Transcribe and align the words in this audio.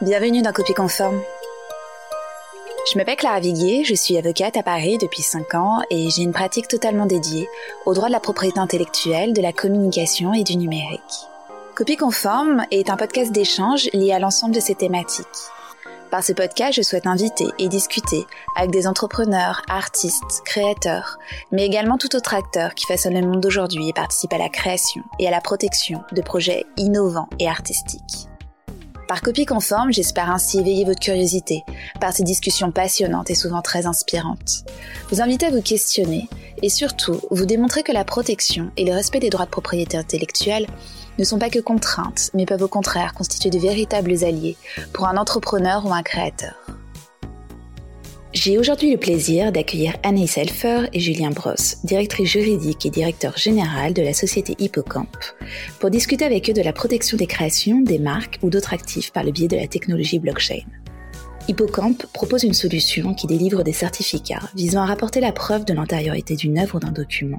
Bienvenue 0.00 0.42
dans 0.42 0.52
Copie 0.52 0.74
Conforme. 0.74 1.20
Je 2.88 2.96
m'appelle 2.96 3.16
Clara 3.16 3.40
Viguier, 3.40 3.82
je 3.82 3.96
suis 3.96 4.16
avocate 4.16 4.56
à 4.56 4.62
Paris 4.62 4.96
depuis 4.96 5.22
5 5.22 5.56
ans 5.56 5.80
et 5.90 6.08
j'ai 6.08 6.22
une 6.22 6.32
pratique 6.32 6.68
totalement 6.68 7.04
dédiée 7.04 7.48
au 7.84 7.94
droit 7.94 8.06
de 8.06 8.12
la 8.12 8.20
propriété 8.20 8.60
intellectuelle, 8.60 9.32
de 9.32 9.42
la 9.42 9.52
communication 9.52 10.32
et 10.34 10.44
du 10.44 10.56
numérique. 10.56 11.00
Copie 11.74 11.96
Conforme 11.96 12.64
est 12.70 12.90
un 12.90 12.96
podcast 12.96 13.32
d'échange 13.32 13.90
lié 13.92 14.12
à 14.12 14.20
l'ensemble 14.20 14.54
de 14.54 14.60
ces 14.60 14.76
thématiques. 14.76 15.26
Par 16.12 16.22
ce 16.22 16.32
podcast, 16.32 16.74
je 16.74 16.82
souhaite 16.82 17.08
inviter 17.08 17.48
et 17.58 17.66
discuter 17.66 18.24
avec 18.54 18.70
des 18.70 18.86
entrepreneurs, 18.86 19.62
artistes, 19.68 20.42
créateurs, 20.44 21.18
mais 21.50 21.66
également 21.66 21.98
tout 21.98 22.14
autre 22.14 22.34
acteur 22.34 22.76
qui 22.76 22.86
façonne 22.86 23.20
le 23.20 23.26
monde 23.26 23.40
d'aujourd'hui 23.40 23.88
et 23.88 23.92
participe 23.92 24.32
à 24.32 24.38
la 24.38 24.48
création 24.48 25.02
et 25.18 25.26
à 25.26 25.32
la 25.32 25.40
protection 25.40 26.04
de 26.12 26.22
projets 26.22 26.66
innovants 26.76 27.28
et 27.40 27.48
artistiques. 27.48 28.28
Par 29.08 29.22
copie 29.22 29.46
conforme, 29.46 29.90
j'espère 29.90 30.30
ainsi 30.30 30.58
éveiller 30.58 30.84
votre 30.84 31.00
curiosité 31.00 31.64
par 31.98 32.12
ces 32.12 32.24
discussions 32.24 32.70
passionnantes 32.70 33.30
et 33.30 33.34
souvent 33.34 33.62
très 33.62 33.86
inspirantes. 33.86 34.66
Vous 35.10 35.22
inviter 35.22 35.46
à 35.46 35.50
vous 35.50 35.62
questionner 35.62 36.28
et 36.60 36.68
surtout 36.68 37.18
vous 37.30 37.46
démontrer 37.46 37.82
que 37.82 37.90
la 37.90 38.04
protection 38.04 38.70
et 38.76 38.84
le 38.84 38.92
respect 38.92 39.20
des 39.20 39.30
droits 39.30 39.46
de 39.46 39.50
propriété 39.50 39.96
intellectuelle 39.96 40.66
ne 41.18 41.24
sont 41.24 41.38
pas 41.38 41.48
que 41.48 41.58
contraintes, 41.58 42.30
mais 42.34 42.44
peuvent 42.44 42.62
au 42.62 42.68
contraire 42.68 43.14
constituer 43.14 43.48
de 43.48 43.58
véritables 43.58 44.24
alliés 44.24 44.58
pour 44.92 45.08
un 45.08 45.16
entrepreneur 45.16 45.86
ou 45.86 45.92
un 45.94 46.02
créateur. 46.02 46.54
J'ai 48.34 48.58
aujourd'hui 48.58 48.90
le 48.90 48.98
plaisir 48.98 49.52
d'accueillir 49.52 49.96
Anaïs 50.02 50.36
Elfer 50.36 50.88
et 50.92 51.00
Julien 51.00 51.30
Brosse, 51.30 51.78
directrice 51.84 52.28
juridique 52.28 52.84
et 52.84 52.90
directeur 52.90 53.38
général 53.38 53.94
de 53.94 54.02
la 54.02 54.12
société 54.12 54.54
Hippocamp, 54.58 55.08
pour 55.80 55.88
discuter 55.88 56.26
avec 56.26 56.50
eux 56.50 56.52
de 56.52 56.60
la 56.60 56.74
protection 56.74 57.16
des 57.16 57.26
créations, 57.26 57.80
des 57.80 57.98
marques 57.98 58.38
ou 58.42 58.50
d'autres 58.50 58.74
actifs 58.74 59.12
par 59.12 59.24
le 59.24 59.32
biais 59.32 59.48
de 59.48 59.56
la 59.56 59.66
technologie 59.66 60.18
blockchain. 60.18 60.60
Hippocamp 61.48 61.96
propose 62.12 62.42
une 62.44 62.52
solution 62.52 63.14
qui 63.14 63.26
délivre 63.26 63.62
des 63.62 63.72
certificats 63.72 64.50
visant 64.54 64.82
à 64.82 64.86
rapporter 64.86 65.20
la 65.20 65.32
preuve 65.32 65.64
de 65.64 65.72
l'antériorité 65.72 66.36
d'une 66.36 66.58
œuvre 66.58 66.74
ou 66.74 66.80
d'un 66.80 66.92
document, 66.92 67.38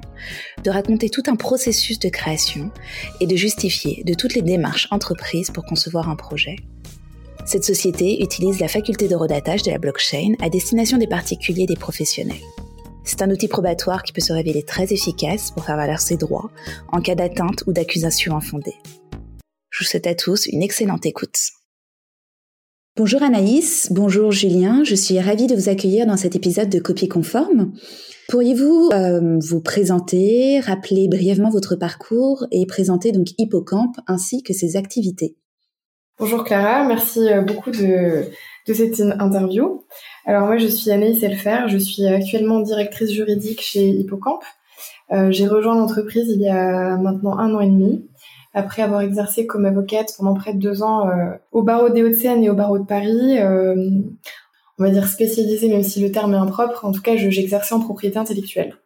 de 0.64 0.70
raconter 0.70 1.08
tout 1.08 1.22
un 1.28 1.36
processus 1.36 2.00
de 2.00 2.08
création 2.08 2.72
et 3.20 3.28
de 3.28 3.36
justifier 3.36 4.02
de 4.04 4.14
toutes 4.14 4.34
les 4.34 4.42
démarches 4.42 4.88
entreprises 4.90 5.52
pour 5.52 5.64
concevoir 5.64 6.08
un 6.08 6.16
projet. 6.16 6.56
Cette 7.46 7.64
société 7.64 8.22
utilise 8.22 8.60
la 8.60 8.68
faculté 8.68 9.08
de 9.08 9.16
redatage 9.16 9.62
de 9.62 9.70
la 9.70 9.78
blockchain 9.78 10.34
à 10.40 10.48
destination 10.48 10.98
des 10.98 11.06
particuliers 11.06 11.62
et 11.62 11.66
des 11.66 11.76
professionnels. 11.76 12.36
C'est 13.04 13.22
un 13.22 13.30
outil 13.30 13.48
probatoire 13.48 14.02
qui 14.02 14.12
peut 14.12 14.20
se 14.20 14.32
révéler 14.32 14.62
très 14.62 14.92
efficace 14.92 15.50
pour 15.50 15.64
faire 15.64 15.76
valoir 15.76 16.00
ses 16.00 16.16
droits 16.16 16.50
en 16.92 17.00
cas 17.00 17.14
d'atteinte 17.14 17.64
ou 17.66 17.72
d'accusation 17.72 18.36
infondée. 18.36 18.76
Je 19.70 19.84
vous 19.84 19.88
souhaite 19.88 20.06
à 20.06 20.14
tous 20.14 20.46
une 20.46 20.62
excellente 20.62 21.06
écoute. 21.06 21.38
Bonjour 22.96 23.22
Anaïs, 23.22 23.88
bonjour 23.90 24.30
Julien, 24.30 24.84
je 24.84 24.94
suis 24.94 25.18
ravie 25.18 25.46
de 25.46 25.54
vous 25.54 25.68
accueillir 25.68 26.06
dans 26.06 26.16
cet 26.16 26.36
épisode 26.36 26.68
de 26.68 26.78
Copie 26.80 27.08
conforme. 27.08 27.72
Pourriez-vous 28.28 28.90
euh, 28.92 29.38
vous 29.40 29.60
présenter, 29.60 30.60
rappeler 30.60 31.08
brièvement 31.08 31.50
votre 31.50 31.76
parcours 31.76 32.46
et 32.52 32.66
présenter 32.66 33.12
donc 33.12 33.28
Hippocampe 33.38 33.96
ainsi 34.06 34.42
que 34.42 34.52
ses 34.52 34.76
activités? 34.76 35.36
Bonjour 36.20 36.44
Clara, 36.44 36.84
merci 36.84 37.32
euh, 37.32 37.40
beaucoup 37.40 37.70
de, 37.70 38.26
cette 38.66 39.00
interview. 39.00 39.86
Alors 40.26 40.48
moi 40.48 40.58
je 40.58 40.66
suis 40.66 40.90
Anaïs 40.90 41.22
Elfer, 41.22 41.60
je 41.68 41.78
suis 41.78 42.04
actuellement 42.04 42.60
directrice 42.60 43.10
juridique 43.10 43.62
chez 43.62 43.88
Hippocampe. 43.88 44.44
Euh, 45.12 45.30
j'ai 45.30 45.48
rejoint 45.48 45.74
l'entreprise 45.74 46.28
il 46.28 46.42
y 46.42 46.48
a 46.50 46.98
maintenant 46.98 47.38
un 47.38 47.54
an 47.54 47.60
et 47.60 47.68
demi, 47.68 48.06
après 48.52 48.82
avoir 48.82 49.00
exercé 49.00 49.46
comme 49.46 49.64
avocate 49.64 50.12
pendant 50.18 50.34
près 50.34 50.52
de 50.52 50.58
deux 50.58 50.82
ans 50.82 51.08
euh, 51.08 51.32
au 51.52 51.62
barreau 51.62 51.88
des 51.88 52.02
Hauts-de-Seine 52.02 52.44
et 52.44 52.50
au 52.50 52.54
barreau 52.54 52.78
de 52.78 52.84
Paris. 52.84 53.38
on 53.42 54.84
va 54.84 54.90
dire 54.90 55.08
spécialisée, 55.08 55.70
même 55.70 55.82
si 55.82 56.02
le 56.02 56.12
terme 56.12 56.34
est 56.34 56.38
impropre. 56.38 56.84
En 56.84 56.92
tout 56.92 57.00
cas, 57.00 57.16
j'exerçais 57.16 57.74
en 57.74 57.80
propriété 57.80 58.18
intellectuelle. 58.18 58.76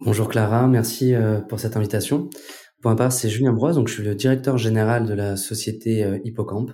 Bonjour 0.00 0.28
Clara, 0.28 0.66
merci 0.66 1.14
pour 1.48 1.58
cette 1.58 1.78
invitation. 1.78 2.28
Pour 2.82 2.90
ma 2.90 2.96
part, 2.96 3.12
c'est 3.12 3.30
Julien 3.30 3.52
Brosse, 3.52 3.76
donc 3.76 3.86
je 3.86 3.94
suis 3.94 4.02
le 4.02 4.16
directeur 4.16 4.58
général 4.58 5.06
de 5.06 5.14
la 5.14 5.36
société 5.36 6.02
euh, 6.02 6.18
Hippocampe. 6.24 6.72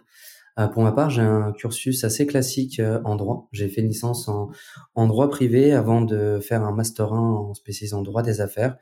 Euh, 0.59 0.67
pour 0.67 0.83
ma 0.83 0.93
part, 0.93 1.11
j'ai 1.11 1.21
un 1.21 1.53
cursus 1.53 2.03
assez 2.03 2.27
classique 2.27 2.81
euh, 2.81 2.99
en 3.05 3.15
droit. 3.15 3.47
J'ai 3.53 3.69
fait 3.69 3.83
une 3.83 3.89
licence 3.89 4.27
en, 4.27 5.07
droit 5.07 5.29
privé 5.29 5.75
avant 5.75 6.01
de 6.01 6.41
faire 6.41 6.63
un 6.63 6.73
master 6.75 7.13
1 7.13 7.19
en 7.19 7.53
spécialisant 7.53 8.01
droit 8.01 8.23
des 8.23 8.41
affaires 8.41 8.79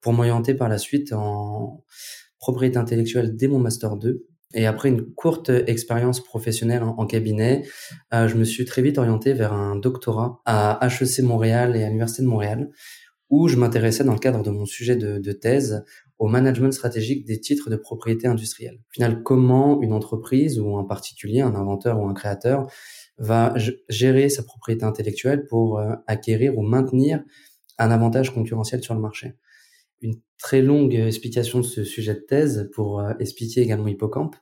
pour 0.00 0.14
m'orienter 0.14 0.54
par 0.54 0.70
la 0.70 0.78
suite 0.78 1.12
en 1.12 1.84
propriété 2.38 2.78
intellectuelle 2.78 3.36
dès 3.36 3.48
mon 3.48 3.58
master 3.58 3.96
2. 3.96 4.26
Et 4.54 4.64
après 4.64 4.88
une 4.88 5.12
courte 5.12 5.50
expérience 5.50 6.24
professionnelle 6.24 6.82
en, 6.82 7.06
cabinet, 7.06 7.62
je 8.12 8.34
me 8.34 8.44
suis 8.44 8.66
très 8.66 8.82
vite 8.82 8.98
orienté 8.98 9.32
vers 9.32 9.54
un 9.54 9.76
doctorat 9.76 10.42
à 10.44 10.78
HEC 10.86 11.22
Montréal 11.22 11.74
et 11.74 11.84
à 11.84 11.86
l'Université 11.86 12.22
de 12.22 12.26
Montréal, 12.26 12.70
où 13.30 13.48
je 13.48 13.56
m'intéressais 13.56 14.04
dans 14.04 14.12
le 14.12 14.18
cadre 14.18 14.42
de 14.42 14.50
mon 14.50 14.66
sujet 14.66 14.96
de 14.96 15.32
thèse 15.32 15.84
au 16.22 16.28
management 16.28 16.70
stratégique 16.70 17.24
des 17.24 17.40
titres 17.40 17.68
de 17.68 17.74
propriété 17.74 18.28
industrielle. 18.28 18.76
Au 18.76 18.92
final, 18.92 19.24
comment 19.24 19.82
une 19.82 19.92
entreprise 19.92 20.60
ou 20.60 20.76
un 20.76 20.84
particulier, 20.84 21.40
un 21.40 21.56
inventeur 21.56 21.98
ou 21.98 22.08
un 22.08 22.14
créateur 22.14 22.70
va 23.18 23.52
gérer 23.88 24.28
sa 24.28 24.44
propriété 24.44 24.84
intellectuelle 24.84 25.46
pour 25.48 25.80
euh, 25.80 25.96
acquérir 26.06 26.56
ou 26.56 26.62
maintenir 26.62 27.24
un 27.76 27.90
avantage 27.90 28.32
concurrentiel 28.32 28.84
sur 28.84 28.94
le 28.94 29.00
marché? 29.00 29.34
Une 30.00 30.14
très 30.38 30.62
longue 30.62 30.94
explication 30.94 31.58
de 31.58 31.64
ce 31.64 31.82
sujet 31.82 32.14
de 32.14 32.20
thèse 32.20 32.70
pour 32.72 33.00
euh, 33.00 33.14
expliquer 33.18 33.60
également 33.60 33.88
Hippocampe, 33.88 34.36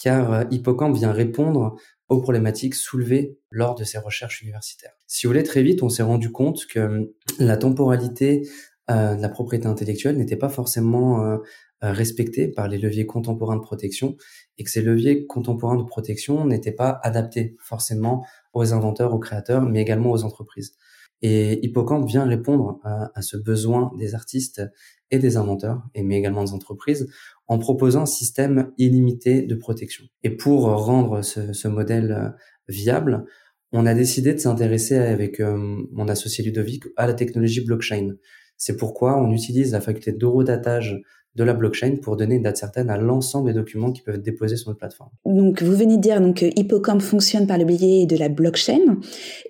car 0.00 0.32
euh, 0.32 0.44
Hippocampe 0.52 0.94
vient 0.94 1.10
répondre 1.10 1.74
aux 2.08 2.20
problématiques 2.20 2.76
soulevées 2.76 3.36
lors 3.50 3.74
de 3.74 3.82
ses 3.82 3.98
recherches 3.98 4.42
universitaires. 4.42 4.92
Si 5.08 5.26
vous 5.26 5.32
voulez, 5.32 5.42
très 5.42 5.64
vite, 5.64 5.82
on 5.82 5.88
s'est 5.88 6.04
rendu 6.04 6.30
compte 6.30 6.66
que 6.66 7.12
la 7.40 7.56
temporalité 7.56 8.48
euh, 8.90 9.16
la 9.16 9.28
propriété 9.28 9.66
intellectuelle 9.66 10.16
n'était 10.16 10.36
pas 10.36 10.48
forcément 10.48 11.24
euh, 11.24 11.38
euh, 11.82 11.92
respectée 11.92 12.48
par 12.48 12.68
les 12.68 12.78
leviers 12.78 13.04
contemporains 13.04 13.56
de 13.56 13.62
protection 13.62 14.16
et 14.58 14.64
que 14.64 14.70
ces 14.70 14.80
leviers 14.80 15.26
contemporains 15.26 15.76
de 15.76 15.82
protection 15.82 16.44
n'étaient 16.44 16.72
pas 16.72 17.00
adaptés 17.02 17.56
forcément 17.60 18.24
aux 18.52 18.72
inventeurs, 18.72 19.12
aux 19.12 19.18
créateurs, 19.18 19.62
mais 19.62 19.82
également 19.82 20.12
aux 20.12 20.22
entreprises. 20.22 20.74
Et 21.22 21.64
Hippocampe 21.64 22.06
vient 22.06 22.24
répondre 22.24 22.78
à, 22.84 23.22
ce 23.22 23.38
besoin 23.38 23.90
des 23.98 24.14
artistes 24.14 24.62
et 25.10 25.18
des 25.18 25.38
inventeurs, 25.38 25.82
et 25.94 26.02
mais 26.02 26.18
également 26.18 26.44
des 26.44 26.52
entreprises, 26.52 27.08
en 27.48 27.58
proposant 27.58 28.02
un 28.02 28.06
système 28.06 28.72
illimité 28.76 29.40
de 29.40 29.54
protection. 29.54 30.04
Et 30.22 30.30
pour 30.30 30.64
rendre 30.64 31.22
ce, 31.22 31.54
ce 31.54 31.68
modèle 31.68 32.34
viable, 32.68 33.24
on 33.72 33.86
a 33.86 33.94
décidé 33.94 34.34
de 34.34 34.38
s'intéresser 34.38 34.98
avec 34.98 35.40
mon 35.40 36.06
associé 36.08 36.44
Ludovic 36.44 36.84
à 36.96 37.06
la 37.06 37.14
technologie 37.14 37.64
blockchain. 37.64 38.16
C'est 38.56 38.76
pourquoi 38.76 39.20
on 39.20 39.30
utilise 39.32 39.72
la 39.72 39.80
faculté 39.80 40.12
d'eurodatage 40.12 41.00
de 41.36 41.44
la 41.44 41.52
blockchain 41.52 41.96
pour 42.02 42.16
donner 42.16 42.36
une 42.36 42.42
date 42.42 42.56
certaine 42.56 42.88
à 42.88 42.96
l'ensemble 42.96 43.48
des 43.48 43.54
documents 43.54 43.92
qui 43.92 44.00
peuvent 44.00 44.14
être 44.14 44.22
déposés 44.22 44.56
sur 44.56 44.70
notre 44.70 44.78
plateforme. 44.78 45.10
Donc, 45.26 45.62
vous 45.62 45.76
venez 45.76 45.96
de 45.98 46.02
dire 46.02 46.20
donc, 46.20 46.38
que 46.38 46.46
Hippocampe 46.58 47.02
fonctionne 47.02 47.46
par 47.46 47.58
le 47.58 47.66
biais 47.66 48.06
de 48.06 48.16
la 48.16 48.30
blockchain. 48.30 48.96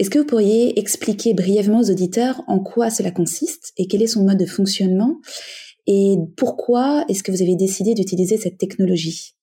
Est-ce 0.00 0.10
que 0.10 0.18
vous 0.18 0.26
pourriez 0.26 0.78
expliquer 0.80 1.32
brièvement 1.32 1.80
aux 1.80 1.90
auditeurs 1.90 2.42
en 2.48 2.58
quoi 2.58 2.90
cela 2.90 3.12
consiste 3.12 3.72
et 3.76 3.86
quel 3.86 4.02
est 4.02 4.08
son 4.08 4.24
mode 4.24 4.38
de 4.38 4.46
fonctionnement 4.46 5.20
et 5.86 6.16
pourquoi 6.36 7.04
est-ce 7.08 7.22
que 7.22 7.30
vous 7.30 7.42
avez 7.42 7.54
décidé 7.54 7.94
d'utiliser 7.94 8.36
cette 8.36 8.58
technologie? 8.58 9.34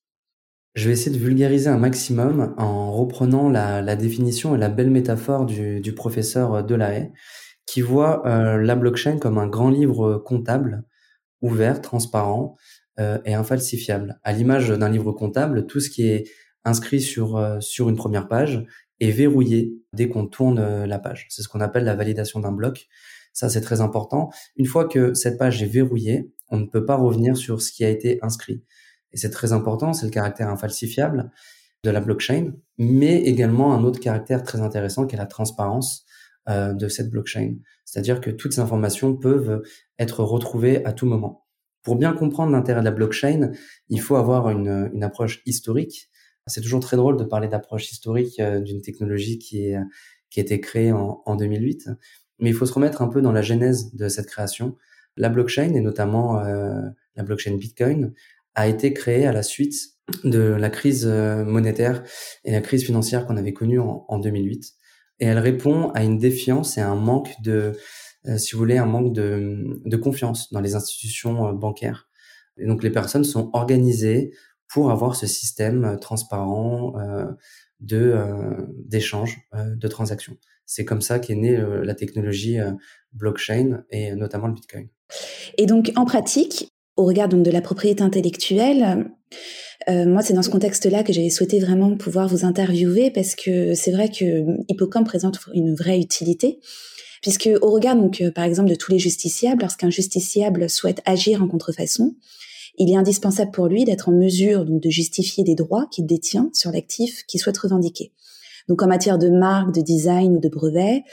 Je 0.75 0.88
vais 0.88 0.94
essayer 0.94 1.16
de 1.16 1.24
vulgariser 1.24 1.69
un 1.69 1.78
maximum 1.78 2.53
en 2.57 2.91
reprenant 2.91 3.47
la, 3.50 3.95
définition 3.95 4.56
et 4.56 4.57
la 4.57 4.69
belle 4.69 4.90
métaphore 4.90 5.45
du, 5.45 5.80
du 5.80 5.94
professeur 5.94 6.63
Delahaye 6.63 7.12
qui 7.66 7.81
voit 7.81 8.25
euh, 8.28 8.62
la 8.62 8.75
blockchain 8.75 9.18
comme 9.18 9.38
un 9.38 9.47
grand 9.47 9.69
livre 9.69 10.18
comptable, 10.18 10.84
ouvert, 11.41 11.81
transparent 11.81 12.56
euh, 13.00 13.19
et 13.25 13.33
infalsifiable. 13.33 14.19
À 14.24 14.33
l'image 14.33 14.69
d'un 14.69 14.89
livre 14.89 15.12
comptable, 15.12 15.65
tout 15.65 15.80
ce 15.80 15.89
qui 15.89 16.07
est 16.07 16.30
inscrit 16.65 17.01
sur, 17.01 17.38
euh, 17.38 17.60
sur 17.60 17.89
une 17.89 17.95
première 17.95 18.27
page 18.27 18.65
est 19.00 19.12
verrouillé 19.12 19.74
dès 19.94 20.07
qu'on 20.07 20.27
tourne 20.27 20.86
la 20.86 21.00
page. 21.00 21.27
C'est 21.30 21.42
ce 21.42 21.50
qu'on 21.50 21.62
appelle 21.62 21.83
la 21.83 21.95
validation 21.95 22.39
d'un 22.39 22.51
bloc. 22.51 22.88
Ça, 23.33 23.50
c'est 23.50 23.62
très 23.62 23.81
important. 23.81 24.30
Une 24.56 24.68
fois 24.68 24.88
que 24.88 25.13
cette 25.13 25.38
page 25.38 25.62
est 25.62 25.68
verrouillée, 25.68 26.31
on 26.50 26.57
ne 26.57 26.66
peut 26.66 26.86
pas 26.86 26.95
revenir 26.95 27.36
sur 27.36 27.62
ce 27.62 27.71
qui 27.71 27.83
a 27.83 27.89
été 27.89 28.19
inscrit. 28.21 28.63
Et 29.12 29.18
c'est 29.18 29.31
très 29.31 29.51
important, 29.51 29.94
c'est 29.94 30.06
le 30.06 30.12
caractère 30.12 30.50
infalsifiable 30.50 31.31
de 31.83 31.89
la 31.89 32.00
blockchain, 32.00 32.54
mais 32.77 33.21
également 33.24 33.74
un 33.74 33.83
autre 33.83 34.00
caractère 34.00 34.44
très 34.44 34.62
intéressant 34.62 35.06
qui 35.06 35.16
est 35.16 35.19
la 35.19 35.25
transparence 35.25 36.06
euh, 36.50 36.74
de 36.74 36.90
cette 36.90 37.10
blockchain. 37.10 37.56
C'est-à-dire 37.86 38.19
que 38.19 38.30
toutes 38.30 38.51
ces 38.51 38.60
informations 38.60 39.16
peuvent 39.16 39.63
être 39.98 40.25
retrouvées 40.25 40.84
à 40.84 40.92
tout 40.92 41.06
moment. 41.06 41.45
Pour 41.84 41.95
bien 41.95 42.12
comprendre 42.12 42.51
l'intérêt 42.51 42.81
de 42.81 42.86
la 42.86 42.92
blockchain, 42.92 43.51
il 43.88 44.01
faut 44.01 44.18
avoir 44.18 44.50
une, 44.50 44.92
une 44.94 45.06
approche 45.06 45.42
historique. 45.45 46.10
C'est 46.48 46.60
toujours 46.60 46.81
très 46.81 46.98
drôle 46.98 47.16
de 47.16 47.24
parler 47.24 47.48
d'approche 47.48 47.90
historique 47.90 48.42
euh, 48.42 48.60
d'une 48.60 48.81
technologie 48.81 49.40
qui, 49.40 49.68
est, 49.68 49.78
qui 50.30 50.42
a 50.42 50.44
été 50.44 50.60
créée 50.60 50.92
en, 50.92 51.22
en 51.25 51.38
2008, 51.38 51.92
mais 52.40 52.50
il 52.50 52.54
faut 52.54 52.66
se 52.66 52.74
remettre 52.74 53.01
un 53.01 53.07
peu 53.07 53.22
dans 53.22 53.31
la 53.31 53.42
genèse 53.42 53.94
de 53.94 54.10
cette 54.10 54.28
création. 54.28 54.75
La 55.16 55.30
blockchain, 55.30 55.74
et 55.74 55.80
notamment 55.80 56.40
euh, 56.40 56.81
la 57.16 57.24
blockchain 57.24 57.56
Bitcoin, 57.56 58.13
a 58.56 58.68
été 58.68 58.92
créée 58.92 59.25
à 59.25 59.31
la 59.31 59.44
suite 59.44 59.75
de 60.25 60.40
la 60.40 60.69
crise 60.69 61.06
monétaire 61.07 62.04
et 62.44 62.51
la 62.51 62.60
crise 62.60 62.84
financière 62.84 63.25
qu'on 63.25 63.38
avait 63.38 63.54
connue 63.54 63.80
en, 63.80 64.06
en 64.10 64.19
2008. 64.19 64.75
Et 65.19 65.25
elle 65.25 65.39
répond 65.39 65.89
à 65.89 66.04
une 66.04 66.18
défiance 66.18 66.77
et 66.77 66.81
à 66.81 66.89
un 66.89 66.95
manque 66.95 67.30
de, 67.42 67.74
si 68.38 68.54
vous 68.54 68.60
voulez, 68.60 68.77
un 68.77 68.86
manque 68.86 69.13
de, 69.13 69.81
de 69.86 69.98
confiance 69.98 70.51
dans 70.51 70.62
les 70.62 70.75
institutions 70.75 71.54
bancaires. 71.54 72.10
Et 72.57 72.65
donc 72.65 72.83
les 72.83 72.89
personnes 72.89 73.24
sont 73.24 73.50
organisées 73.54 74.31
pour 74.68 74.92
avoir 74.92 75.15
ce 75.15 75.27
système 75.27 75.98
transparent 76.00 76.94
euh, 76.98 77.25
de 77.80 78.15
d'échange 78.86 79.42
de 79.54 79.88
transactions. 79.88 80.38
C'est 80.65 80.86
comme 80.86 81.01
ça 81.01 81.19
qu'est 81.19 81.36
née 81.36 81.62
la 81.83 81.94
technologie 81.95 82.57
blockchain 83.12 83.83
et 83.89 84.16
notamment 84.16 84.48
le 84.48 84.54
Bitcoin. 84.54 84.88
Et 85.57 85.66
donc 85.66 85.92
en 85.95 86.06
pratique, 86.06 86.69
au 86.95 87.06
regard 87.06 87.27
donc 87.27 87.44
de 87.44 87.51
la 87.51 87.62
propriété 87.62 88.04
intellectuelle, 88.04 89.12
euh, 89.89 90.06
moi, 90.06 90.21
c'est 90.21 90.33
dans 90.33 90.44
ce 90.44 90.50
contexte-là 90.50 91.03
que 91.03 91.12
j'avais 91.12 91.30
souhaité 91.30 91.59
vraiment 91.59 91.95
pouvoir 91.97 92.27
vous 92.27 92.45
interviewer 92.45 93.12
parce 93.12 93.35
que 93.35 93.74
c'est 93.74 93.91
vrai 93.91 94.09
que 94.09 94.45
Hippocampe 94.69 95.06
présente 95.06 95.39
une 95.53 95.75
vraie 95.75 96.00
utilité. 96.00 96.59
Puisque 97.21 97.50
au 97.62 97.71
regard 97.71 97.95
donc 97.95 98.21
euh, 98.21 98.31
par 98.31 98.44
exemple 98.44 98.69
de 98.69 98.75
tous 98.75 98.91
les 98.91 99.00
justiciables, 99.00 99.62
lorsqu'un 99.62 99.89
justiciable 99.89 100.69
souhaite 100.69 101.01
agir 101.06 101.41
en 101.41 101.47
contrefaçon, 101.47 102.15
il 102.77 102.91
est 102.91 102.97
indispensable 102.97 103.51
pour 103.51 103.68
lui 103.68 103.85
d'être 103.85 104.09
en 104.09 104.12
mesure 104.12 104.65
donc 104.65 104.81
de 104.81 104.89
justifier 104.89 105.44
des 105.44 105.56
droits 105.56 105.88
qu'il 105.89 106.06
détient 106.06 106.50
sur 106.53 106.71
l'actif 106.71 107.24
qu'il 107.25 107.39
souhaite 107.39 107.57
revendiquer. 107.57 108.12
Donc 108.68 108.81
en 108.81 108.88
matière 108.88 109.18
de 109.18 109.30
marque, 109.30 109.74
de 109.74 109.81
design 109.81 110.35
ou 110.35 110.39
de 110.39 110.50
brevet, 110.50 111.03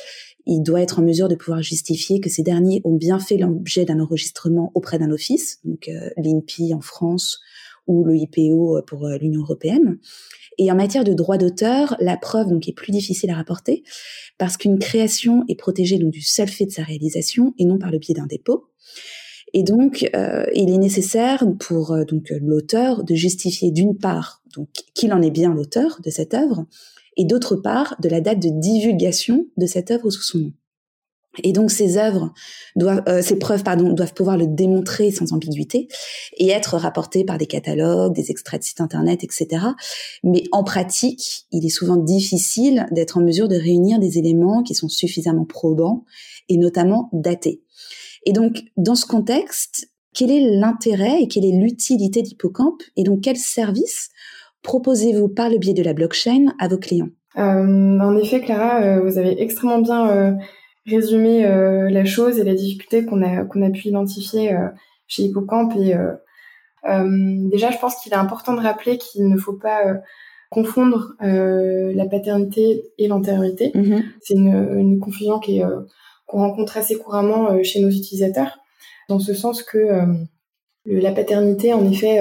il 0.46 0.62
doit 0.62 0.80
être 0.80 0.98
en 0.98 1.02
mesure 1.02 1.28
de 1.28 1.34
pouvoir 1.34 1.62
justifier 1.62 2.20
que 2.20 2.30
ces 2.30 2.42
derniers 2.42 2.80
ont 2.84 2.96
bien 2.96 3.18
fait 3.18 3.36
l'objet 3.36 3.84
d'un 3.84 4.00
enregistrement 4.00 4.72
auprès 4.74 4.98
d'un 4.98 5.10
office, 5.10 5.60
donc 5.64 5.88
euh, 5.88 6.10
l'INPI 6.16 6.74
en 6.74 6.80
France 6.80 7.40
ou 7.90 8.04
le 8.04 8.16
IPO 8.16 8.82
pour 8.86 9.06
euh, 9.06 9.18
l'Union 9.18 9.42
européenne. 9.42 9.98
Et 10.58 10.70
en 10.70 10.76
matière 10.76 11.04
de 11.04 11.12
droit 11.12 11.38
d'auteur, 11.38 11.96
la 12.00 12.16
preuve 12.16 12.48
donc 12.48 12.68
est 12.68 12.72
plus 12.72 12.92
difficile 12.92 13.30
à 13.30 13.34
rapporter 13.34 13.82
parce 14.38 14.56
qu'une 14.56 14.78
création 14.78 15.44
est 15.48 15.58
protégée 15.58 15.98
donc 15.98 16.12
du 16.12 16.22
seul 16.22 16.48
fait 16.48 16.66
de 16.66 16.70
sa 16.70 16.82
réalisation 16.82 17.54
et 17.58 17.64
non 17.64 17.78
par 17.78 17.90
le 17.90 17.98
biais 17.98 18.14
d'un 18.14 18.26
dépôt. 18.26 18.66
Et 19.52 19.64
donc, 19.64 20.08
euh, 20.14 20.46
il 20.54 20.70
est 20.70 20.78
nécessaire 20.78 21.44
pour 21.58 21.92
euh, 21.92 22.04
donc 22.04 22.32
l'auteur 22.40 23.02
de 23.02 23.14
justifier 23.16 23.72
d'une 23.72 23.98
part 23.98 24.40
donc 24.54 24.68
qu'il 24.94 25.12
en 25.12 25.22
est 25.22 25.30
bien 25.30 25.54
l'auteur 25.54 26.00
de 26.04 26.10
cette 26.10 26.34
œuvre, 26.34 26.66
et 27.16 27.24
d'autre 27.24 27.56
part 27.56 27.96
de 28.00 28.08
la 28.08 28.20
date 28.20 28.40
de 28.40 28.50
divulgation 28.50 29.46
de 29.56 29.66
cette 29.66 29.90
œuvre 29.90 30.10
sous 30.10 30.22
son 30.22 30.38
nom. 30.38 30.52
Et 31.42 31.52
donc 31.52 31.70
ces 31.70 31.96
œuvres 31.96 32.32
doivent, 32.74 33.02
euh, 33.08 33.22
ces 33.22 33.38
preuves 33.38 33.62
pardon, 33.62 33.92
doivent 33.92 34.14
pouvoir 34.14 34.36
le 34.36 34.46
démontrer 34.46 35.10
sans 35.10 35.32
ambiguïté 35.32 35.88
et 36.36 36.48
être 36.48 36.76
rapportées 36.76 37.24
par 37.24 37.38
des 37.38 37.46
catalogues, 37.46 38.14
des 38.14 38.30
extraits 38.30 38.60
de 38.60 38.66
sites 38.66 38.80
internet, 38.80 39.22
etc. 39.22 39.64
Mais 40.24 40.42
en 40.50 40.64
pratique, 40.64 41.46
il 41.52 41.64
est 41.64 41.70
souvent 41.70 41.96
difficile 41.96 42.86
d'être 42.90 43.18
en 43.18 43.22
mesure 43.22 43.48
de 43.48 43.56
réunir 43.56 44.00
des 44.00 44.18
éléments 44.18 44.62
qui 44.62 44.74
sont 44.74 44.88
suffisamment 44.88 45.44
probants 45.44 46.04
et 46.48 46.56
notamment 46.56 47.08
datés. 47.12 47.62
Et 48.26 48.32
donc 48.32 48.64
dans 48.76 48.96
ce 48.96 49.06
contexte, 49.06 49.88
quel 50.12 50.30
est 50.32 50.58
l'intérêt 50.58 51.22
et 51.22 51.28
quelle 51.28 51.44
est 51.44 51.56
l'utilité 51.56 52.22
d'Hippocampe 52.22 52.82
et 52.96 53.04
donc 53.04 53.20
quel 53.22 53.36
service 53.36 54.08
proposez-vous 54.62 55.28
par 55.28 55.48
le 55.48 55.58
biais 55.58 55.74
de 55.74 55.82
la 55.82 55.94
blockchain 55.94 56.52
à 56.58 56.68
vos 56.68 56.78
clients? 56.78 57.08
Euh, 57.36 57.98
En 58.00 58.16
effet, 58.16 58.40
Clara, 58.40 58.82
euh, 58.82 59.00
vous 59.00 59.18
avez 59.18 59.40
extrêmement 59.40 59.78
bien 59.78 60.08
euh, 60.10 60.32
résumer 60.90 61.46
euh, 61.46 61.88
la 61.90 62.04
chose 62.04 62.38
et 62.38 62.44
la 62.44 62.54
difficulté 62.54 63.04
qu'on 63.04 63.22
a 63.22 63.44
qu'on 63.44 63.62
a 63.62 63.70
pu 63.70 63.88
identifier 63.88 64.52
euh, 64.52 64.68
chez 65.06 65.22
Hippocampe 65.24 65.74
et 65.76 65.94
euh, 65.94 66.14
déjà 67.50 67.70
je 67.70 67.78
pense 67.78 67.96
qu'il 67.96 68.12
est 68.12 68.16
important 68.16 68.54
de 68.54 68.60
rappeler 68.60 68.98
qu'il 68.98 69.28
ne 69.28 69.36
faut 69.36 69.54
pas 69.54 69.82
confondre 70.50 71.14
la 71.20 72.06
paternité 72.06 72.82
et 72.98 73.06
l'antériorité. 73.06 73.70
Mm-hmm. 73.74 74.02
C'est 74.20 74.34
une, 74.34 74.78
une, 74.78 74.98
confusion 74.98 75.38
qui 75.38 75.60
est 75.60 75.64
qu'on 76.26 76.38
rencontre 76.38 76.76
assez 76.76 76.96
couramment 76.96 77.62
chez 77.62 77.80
nos 77.80 77.90
utilisateurs, 77.90 78.58
dans 79.08 79.20
ce 79.20 79.34
sens 79.34 79.62
que 79.62 79.78
la 80.86 81.12
paternité, 81.12 81.72
en 81.72 81.84
effet, 81.88 82.20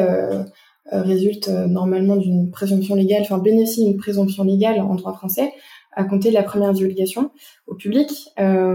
résulte 0.91 1.47
normalement 1.47 2.17
d'une 2.17 2.51
présomption 2.51 2.95
légale, 2.95 3.21
enfin 3.21 3.39
bénéficie 3.39 3.85
d'une 3.85 3.97
présomption 3.97 4.43
légale 4.43 4.79
en 4.81 4.93
droit 4.95 5.13
français, 5.13 5.51
à 5.99 6.05
compter 6.05 6.29
de 6.29 6.33
la 6.33 6.43
première 6.43 6.71
divulgation 6.71 7.29
au 7.67 7.75
public. 7.75 8.09
Euh, 8.39 8.73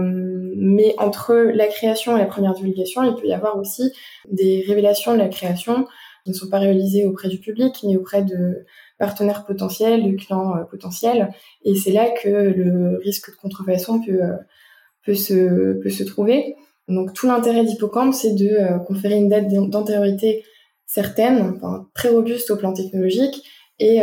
mais 0.55 0.93
entre 0.99 1.33
la 1.33 1.65
création 1.65 2.15
et 2.15 2.19
la 2.19 2.27
première 2.27 2.53
divulgation, 2.53 3.01
il 3.01 3.15
peut 3.15 3.25
y 3.25 3.33
avoir 3.33 3.57
aussi 3.57 3.91
des 4.29 4.63
révélations 4.67 5.13
de 5.13 5.17
la 5.17 5.27
création 5.27 5.87
qui 6.23 6.29
ne 6.29 6.35
sont 6.35 6.49
pas 6.49 6.59
réalisées 6.59 7.03
auprès 7.07 7.27
du 7.27 7.39
public, 7.39 7.83
mais 7.83 7.97
auprès 7.97 8.23
de 8.23 8.65
partenaires 8.99 9.43
potentiels, 9.43 10.03
de 10.03 10.15
clients 10.15 10.55
euh, 10.55 10.65
potentiels. 10.65 11.31
Et 11.63 11.73
c'est 11.73 11.91
là 11.91 12.11
que 12.11 12.29
le 12.29 12.99
risque 13.03 13.31
de 13.31 13.37
contrefaçon 13.37 13.99
peut, 14.03 14.21
euh, 14.21 15.15
se, 15.15 16.03
trouver. 16.03 16.55
Donc 16.87 17.13
tout 17.13 17.25
l'intérêt 17.25 17.65
d'Hippocampe, 17.65 18.13
c'est 18.13 18.35
de 18.35 18.85
conférer 18.85 19.15
une 19.15 19.29
date 19.29 19.47
d'antériorité 19.47 20.43
certaine, 20.85 21.59
très 21.95 22.09
robuste 22.09 22.51
au 22.51 22.55
plan 22.55 22.71
technologique, 22.73 23.41
et, 23.79 24.01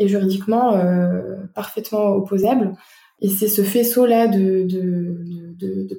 juridiquement 0.00 0.76
parfaitement 1.58 2.10
opposable. 2.10 2.76
Et 3.20 3.28
c'est 3.28 3.48
ce 3.48 3.62
faisceau-là 3.62 4.28
de, 4.28 4.68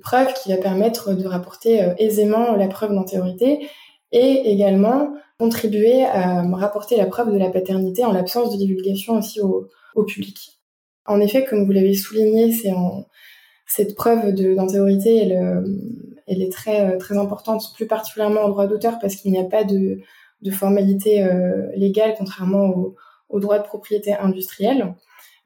preuves 0.01 0.33
qui 0.41 0.49
va 0.53 0.57
permettre 0.57 1.13
de 1.13 1.27
rapporter 1.27 1.83
euh, 1.83 1.93
aisément 1.97 2.55
la 2.55 2.69
preuve 2.69 2.93
d'antériorité 2.93 3.67
et 4.13 4.51
également 4.53 5.13
contribuer 5.37 6.05
à 6.05 6.43
rapporter 6.43 6.95
la 6.95 7.05
preuve 7.05 7.33
de 7.33 7.37
la 7.37 7.49
paternité 7.49 8.05
en 8.05 8.13
l'absence 8.13 8.51
de 8.53 8.57
divulgation 8.57 9.17
aussi 9.17 9.41
au, 9.41 9.67
public. 10.07 10.61
En 11.05 11.19
effet, 11.19 11.43
comme 11.43 11.65
vous 11.65 11.73
l'avez 11.73 11.93
souligné, 11.93 12.55
cette 13.67 13.95
preuve 13.95 14.33
d'antériorité, 14.33 15.17
elle, 15.17 15.63
elle 16.29 16.41
est 16.41 16.51
très, 16.51 16.97
très 16.97 17.17
importante, 17.17 17.63
plus 17.75 17.87
particulièrement 17.87 18.41
en 18.41 18.49
droit 18.49 18.67
d'auteur, 18.67 18.97
parce 18.99 19.17
qu'il 19.17 19.31
n'y 19.31 19.39
a 19.39 19.43
pas 19.43 19.65
de, 19.65 19.99
formalité 20.51 21.23
euh, 21.23 21.67
légale, 21.75 22.13
contrairement 22.17 22.67
au, 22.69 22.95
au, 23.27 23.39
droit 23.41 23.59
de 23.59 23.63
propriété 23.63 24.13
industrielle. 24.13 24.95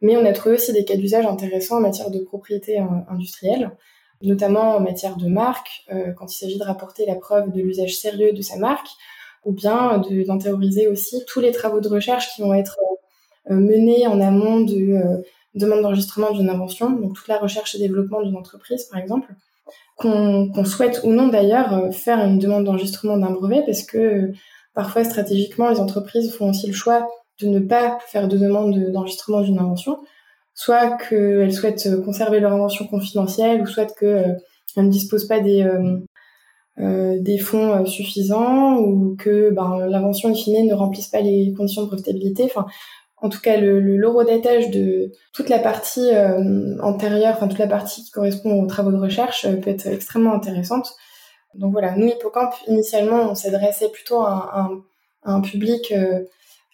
Mais 0.03 0.15
on 0.17 0.25
a 0.25 0.31
trouvé 0.33 0.55
aussi 0.55 0.71
des 0.71 0.85
cas 0.85 0.95
d'usage 0.95 1.25
intéressants 1.25 1.77
en 1.77 1.81
matière 1.81 2.11
de 2.11 2.19
propriété 2.19 2.79
euh, 2.79 2.83
industrielle, 3.09 3.71
notamment 4.21 4.75
en 4.75 4.79
matière 4.79 5.17
de 5.17 5.27
marque, 5.27 5.85
euh, 5.91 6.11
quand 6.11 6.31
il 6.31 6.37
s'agit 6.37 6.59
de 6.59 6.63
rapporter 6.63 7.05
la 7.07 7.15
preuve 7.15 7.51
de 7.51 7.59
l'usage 7.59 7.95
sérieux 7.95 8.33
de 8.33 8.41
sa 8.41 8.57
marque, 8.57 8.87
ou 9.45 9.51
bien 9.51 10.01
d'intérioriser 10.27 10.87
aussi 10.87 11.25
tous 11.27 11.41
les 11.41 11.51
travaux 11.51 11.81
de 11.81 11.89
recherche 11.89 12.33
qui 12.33 12.41
vont 12.41 12.53
être 12.53 12.77
menés 13.49 14.07
en 14.07 14.21
amont 14.21 14.61
de 14.61 15.21
demande 15.53 15.81
d'enregistrement 15.81 16.31
d'une 16.31 16.49
invention, 16.49 16.91
donc 16.91 17.15
toute 17.15 17.27
la 17.27 17.39
recherche 17.39 17.75
et 17.75 17.77
développement 17.77 18.21
d'une 18.21 18.37
entreprise, 18.37 18.85
par 18.85 19.01
exemple, 19.01 19.27
qu'on 19.97 20.63
souhaite 20.63 21.01
ou 21.03 21.11
non 21.11 21.27
d'ailleurs 21.27 21.93
faire 21.93 22.19
une 22.19 22.39
demande 22.39 22.63
d'enregistrement 22.63 23.17
d'un 23.17 23.31
brevet, 23.31 23.63
parce 23.65 23.83
que 23.83 24.31
Parfois, 24.73 25.03
stratégiquement, 25.03 25.69
les 25.69 25.79
entreprises 25.79 26.33
font 26.33 26.49
aussi 26.49 26.67
le 26.67 26.73
choix 26.73 27.07
de 27.41 27.47
ne 27.47 27.59
pas 27.59 27.97
faire 28.07 28.27
de 28.27 28.37
demande 28.37 28.77
d'enregistrement 28.91 29.41
d'une 29.41 29.59
invention, 29.59 29.99
soit 30.53 30.97
qu'elles 30.97 31.53
souhaitent 31.53 32.03
conserver 32.03 32.39
leur 32.39 32.53
invention 32.53 32.85
confidentielle, 32.87 33.61
ou 33.61 33.65
soit 33.65 33.93
qu'elles 33.97 34.39
euh, 34.77 34.81
ne 34.81 34.89
disposent 34.89 35.27
pas 35.27 35.39
des, 35.39 35.63
euh, 35.63 35.99
euh, 36.79 37.37
fonds 37.39 37.85
suffisants, 37.85 38.77
ou 38.77 39.15
que 39.17 39.49
ben, 39.51 39.85
l'invention, 39.87 40.29
in 40.29 40.35
fine, 40.35 40.67
ne 40.67 40.73
remplisse 40.73 41.07
pas 41.07 41.21
les 41.21 41.53
conditions 41.53 41.83
de 41.83 41.87
profitabilité. 41.87 42.43
Enfin, 42.43 42.65
en 43.17 43.29
tout 43.29 43.39
cas, 43.39 43.57
le 43.57 43.79
l'eurodatage 43.79 44.69
de 44.69 45.11
toute 45.33 45.49
la 45.49 45.59
partie 45.59 46.09
antérieure, 46.81 47.35
enfin 47.35 47.47
toute 47.47 47.59
la 47.59 47.67
partie 47.67 48.03
qui 48.03 48.11
correspond 48.11 48.61
aux 48.61 48.67
travaux 48.67 48.91
de 48.91 48.97
recherche 48.97 49.47
peut 49.61 49.69
être 49.69 49.87
extrêmement 49.87 50.33
intéressante. 50.33 50.93
Donc 51.55 51.71
voilà, 51.71 51.95
nous, 51.95 52.07
Hippocampe, 52.07 52.53
initialement, 52.67 53.29
on 53.31 53.35
s'adressait 53.35 53.89
plutôt 53.89 54.21
à, 54.23 54.69
un 55.23 55.39
public, 55.39 55.93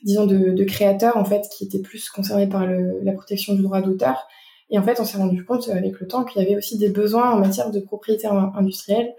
disons, 0.04 0.26
de, 0.26 0.64
créateurs, 0.64 1.18
en 1.18 1.26
fait, 1.26 1.44
qui 1.56 1.66
étaient 1.66 1.82
plus 1.82 2.10
concernés 2.10 2.48
par 2.48 2.66
la 2.68 3.12
protection 3.14 3.54
du 3.54 3.62
droit 3.62 3.82
d'auteur. 3.82 4.28
Et 4.70 4.78
en 4.78 4.84
fait, 4.84 5.00
on 5.00 5.06
s'est 5.06 5.18
rendu 5.18 5.44
compte 5.44 5.68
avec 5.70 6.00
le 6.00 6.08
temps 6.08 6.24
qu'il 6.24 6.42
y 6.42 6.46
avait 6.46 6.56
aussi 6.56 6.78
des 6.78 6.90
besoins 6.90 7.32
en 7.32 7.40
matière 7.40 7.72
de 7.72 7.80
propriété 7.80 8.28
industrielle, 8.28 9.14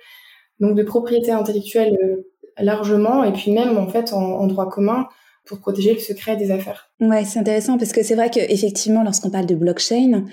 donc 0.61 0.77
de 0.77 0.83
propriété 0.83 1.33
intellectuelle 1.33 1.99
euh, 2.03 2.29
largement, 2.59 3.25
et 3.25 3.33
puis 3.33 3.51
même, 3.51 3.77
en 3.79 3.89
fait, 3.89 4.13
en 4.13 4.47
droit 4.47 4.69
commun, 4.69 5.09
pour 5.47 5.59
protéger 5.59 5.93
le 5.95 5.99
secret 5.99 6.37
des 6.37 6.51
affaires. 6.51 6.91
Ouais, 7.01 7.25
c'est 7.25 7.39
intéressant 7.39 7.79
parce 7.79 7.93
que 7.93 8.03
c'est 8.03 8.15
vrai 8.15 8.31
qu'effectivement, 8.31 9.03
lorsqu'on 9.03 9.31
parle 9.31 9.47
de 9.47 9.55
blockchain, 9.55 10.25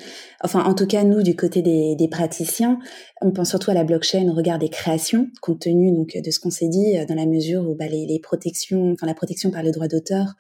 enfin, 0.43 0.63
en 0.63 0.75
tout 0.75 0.85
cas, 0.85 1.03
nous, 1.03 1.23
du 1.23 1.35
côté 1.35 1.61
des, 1.61 2.07
praticiens, 2.09 2.77
on 3.21 3.31
pense 3.31 3.49
surtout 3.49 3.71
à 3.71 3.73
la 3.73 3.83
blockchain 3.83 4.27
au 4.29 4.33
regard 4.33 4.59
des 4.59 4.69
créations, 4.69 5.27
compte 5.41 5.61
tenu 5.61 5.91
donc 5.91 6.15
de 6.15 6.31
ce 6.31 6.39
qu'on 6.39 6.51
s'est 6.51 6.67
dit, 6.67 6.93
dans 7.07 7.15
la 7.15 7.25
mesure 7.25 7.67
où 7.67 7.75
bah, 7.75 7.87
les, 7.87 8.19
protections, 8.21 8.91
enfin, 8.93 9.07
la 9.07 9.13
protection 9.13 9.49
par 9.49 9.63
le 9.63 9.71
droit 9.71 9.87
d'auteur 9.87 10.35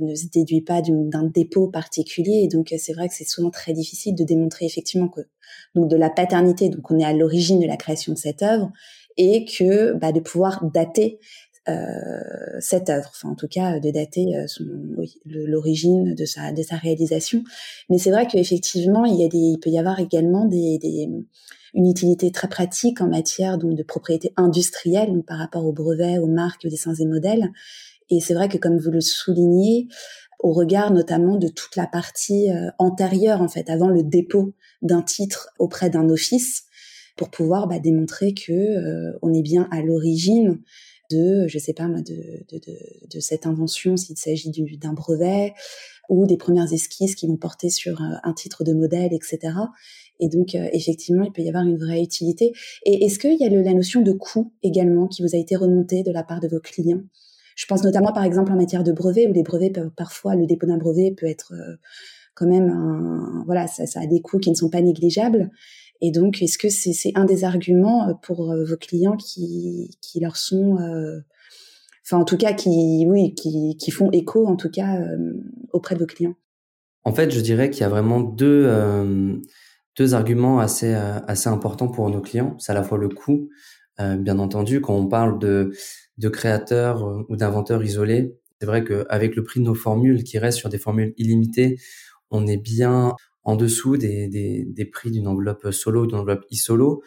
ne 0.00 0.14
se 0.14 0.26
déduit 0.26 0.62
pas 0.62 0.80
d'un 0.82 1.24
dépôt 1.24 1.68
particulier. 1.68 2.42
Et 2.44 2.48
donc, 2.48 2.74
c'est 2.76 2.92
vrai 2.92 3.08
que 3.08 3.14
c'est 3.14 3.28
souvent 3.28 3.50
très 3.50 3.72
difficile 3.72 4.14
de 4.14 4.24
démontrer 4.24 4.64
effectivement 4.64 5.08
que, 5.08 5.20
donc, 5.74 5.88
de 5.88 5.96
la 5.96 6.10
paternité, 6.10 6.70
donc 6.70 6.90
on 6.90 6.98
est 6.98 7.04
à 7.04 7.12
l'origine 7.12 7.60
de 7.60 7.66
la 7.66 7.76
création 7.76 8.12
de 8.12 8.18
cette 8.18 8.42
œuvre, 8.42 8.72
et 9.18 9.44
que 9.44 9.94
bah, 9.94 10.12
de 10.12 10.20
pouvoir 10.20 10.64
dater 10.72 11.18
cette 12.60 12.90
œuvre, 12.90 13.10
enfin 13.10 13.30
en 13.30 13.34
tout 13.34 13.48
cas 13.48 13.78
de 13.78 13.90
dater 13.90 14.34
l'origine 15.26 16.14
de 16.14 16.24
sa 16.24 16.52
de 16.52 16.62
sa 16.62 16.76
réalisation. 16.76 17.44
Mais 17.90 17.98
c'est 17.98 18.10
vrai 18.10 18.26
qu'effectivement 18.26 19.04
il 19.04 19.16
y 19.20 19.24
a 19.24 19.28
des 19.28 19.38
il 19.38 19.58
peut 19.58 19.70
y 19.70 19.78
avoir 19.78 20.00
également 20.00 20.46
des, 20.46 20.78
des 20.78 21.08
une 21.74 21.86
utilité 21.86 22.30
très 22.30 22.48
pratique 22.48 23.00
en 23.00 23.08
matière 23.08 23.58
de 23.58 23.82
propriété 23.82 24.32
industrielle 24.36 25.22
par 25.26 25.38
rapport 25.38 25.64
aux 25.64 25.72
brevets, 25.72 26.18
aux 26.18 26.26
marques, 26.26 26.64
aux 26.64 26.68
dessins 26.68 26.94
et 26.94 27.06
modèles. 27.06 27.52
Et 28.10 28.20
c'est 28.20 28.34
vrai 28.34 28.48
que 28.48 28.58
comme 28.58 28.78
vous 28.78 28.90
le 28.90 29.00
soulignez, 29.00 29.86
au 30.40 30.52
regard 30.52 30.92
notamment 30.92 31.36
de 31.36 31.48
toute 31.48 31.76
la 31.76 31.86
partie 31.86 32.50
euh, 32.50 32.70
antérieure 32.78 33.42
en 33.42 33.48
fait, 33.48 33.68
avant 33.70 33.88
le 33.88 34.02
dépôt 34.02 34.54
d'un 34.82 35.02
titre 35.02 35.50
auprès 35.58 35.90
d'un 35.90 36.08
office, 36.08 36.64
pour 37.16 37.30
pouvoir 37.30 37.66
bah, 37.66 37.80
démontrer 37.80 38.32
que 38.32 38.52
euh, 38.52 39.18
on 39.22 39.34
est 39.34 39.42
bien 39.42 39.68
à 39.72 39.82
l'origine 39.82 40.60
de, 41.10 41.46
je 41.46 41.58
sais 41.58 41.72
pas 41.72 41.86
de, 41.86 42.00
de, 42.00 42.58
de, 42.58 42.78
de 43.10 43.20
cette 43.20 43.46
invention 43.46 43.96
s'il 43.96 44.16
s'agit 44.16 44.50
d'un 44.78 44.92
brevet 44.92 45.54
ou 46.08 46.26
des 46.26 46.36
premières 46.36 46.72
esquisses 46.72 47.14
qui 47.14 47.26
vont 47.26 47.36
porter 47.36 47.70
sur 47.70 48.00
euh, 48.00 48.14
un 48.22 48.32
titre 48.32 48.64
de 48.64 48.72
modèle, 48.72 49.12
etc. 49.12 49.38
Et 50.20 50.28
donc, 50.28 50.54
effectivement, 50.54 51.22
il 51.22 51.30
peut 51.30 51.42
y 51.42 51.48
avoir 51.48 51.64
une 51.64 51.76
vraie 51.76 52.02
utilité. 52.02 52.52
Et 52.84 53.04
est-ce 53.04 53.20
qu'il 53.20 53.38
y 53.38 53.44
a 53.44 53.48
le, 53.48 53.62
la 53.62 53.72
notion 53.72 54.00
de 54.00 54.10
coût 54.12 54.52
également 54.64 55.06
qui 55.06 55.22
vous 55.22 55.36
a 55.36 55.38
été 55.38 55.54
remontée 55.54 56.02
de 56.02 56.10
la 56.10 56.24
part 56.24 56.40
de 56.40 56.48
vos 56.48 56.58
clients? 56.58 57.02
Je 57.58 57.66
pense 57.66 57.82
notamment 57.82 58.12
par 58.12 58.22
exemple 58.22 58.52
en 58.52 58.56
matière 58.56 58.84
de 58.84 58.92
brevets 58.92 59.26
où 59.28 59.32
les 59.32 59.42
brevets 59.42 59.70
peuvent 59.70 59.90
parfois 59.90 60.36
le 60.36 60.46
dépôt 60.46 60.68
d'un 60.68 60.78
brevet 60.78 61.10
peut 61.10 61.26
être 61.26 61.54
euh, 61.54 61.74
quand 62.34 62.46
même 62.46 62.68
un, 62.68 63.42
voilà 63.46 63.66
ça, 63.66 63.84
ça, 63.84 64.00
a 64.00 64.06
des 64.06 64.20
coûts 64.20 64.38
qui 64.38 64.50
ne 64.50 64.54
sont 64.54 64.70
pas 64.70 64.80
négligeables. 64.80 65.50
Et 66.00 66.10
donc 66.10 66.42
est-ce 66.42 66.58
que 66.58 66.68
c'est 66.68 67.12
un 67.14 67.24
des 67.24 67.44
arguments 67.44 68.08
euh, 68.08 68.12
pour 68.22 68.52
euh, 68.52 68.64
vos 68.64 68.76
clients 68.76 69.16
qui 69.16 69.98
qui 70.00 70.20
leur 70.20 70.36
sont 70.36 70.76
enfin 72.04 72.18
en 72.18 72.24
tout 72.24 72.36
cas 72.36 72.52
qui 72.52 73.04
oui 73.06 73.34
qui, 73.34 73.76
qui 73.78 73.90
font 73.90 74.10
écho 74.12 74.46
en 74.46 74.56
tout 74.56 74.70
cas 74.70 74.96
auprès 75.72 75.94
de 75.94 76.00
vos 76.00 76.06
clients? 76.06 76.34
En 77.04 77.12
fait, 77.12 77.30
je 77.30 77.40
dirais 77.40 77.70
qu'il 77.70 77.80
y 77.82 77.84
a 77.84 77.88
vraiment 77.88 78.20
deux 78.20 78.70
deux 79.96 80.14
arguments 80.14 80.60
assez 80.60 80.92
assez 80.92 81.48
importants 81.48 81.88
pour 81.88 82.08
nos 82.10 82.20
clients. 82.20 82.56
C'est 82.58 82.72
à 82.72 82.74
la 82.74 82.82
fois 82.82 82.98
le 82.98 83.08
coût, 83.08 83.48
bien 83.98 84.38
entendu, 84.38 84.80
quand 84.80 84.94
on 84.94 85.08
parle 85.08 85.38
de 85.38 85.72
de 86.18 86.28
créateurs 86.28 87.04
euh, 87.06 87.24
ou 87.28 87.36
d'inventeurs 87.36 87.82
isolés. 87.82 88.36
C'est 88.60 88.66
vrai 88.66 88.84
qu'avec 88.84 89.36
le 89.36 89.44
prix 89.44 89.60
de 89.60 89.64
nos 89.64 89.74
formules 89.74 90.24
qui 90.24 90.38
restent 90.38 90.58
sur 90.58 90.68
des 90.68 90.78
formules 90.78 91.14
illimitées, 91.16 91.78
on 92.30 92.46
est 92.46 92.56
bien 92.56 93.14
en 93.48 93.56
dessous 93.56 93.96
des, 93.96 94.28
des, 94.28 94.66
des 94.66 94.84
prix 94.84 95.10
d'une 95.10 95.26
enveloppe 95.26 95.70
solo, 95.70 96.06
d'une 96.06 96.18
enveloppe 96.18 96.44
e-solo. 96.52 97.02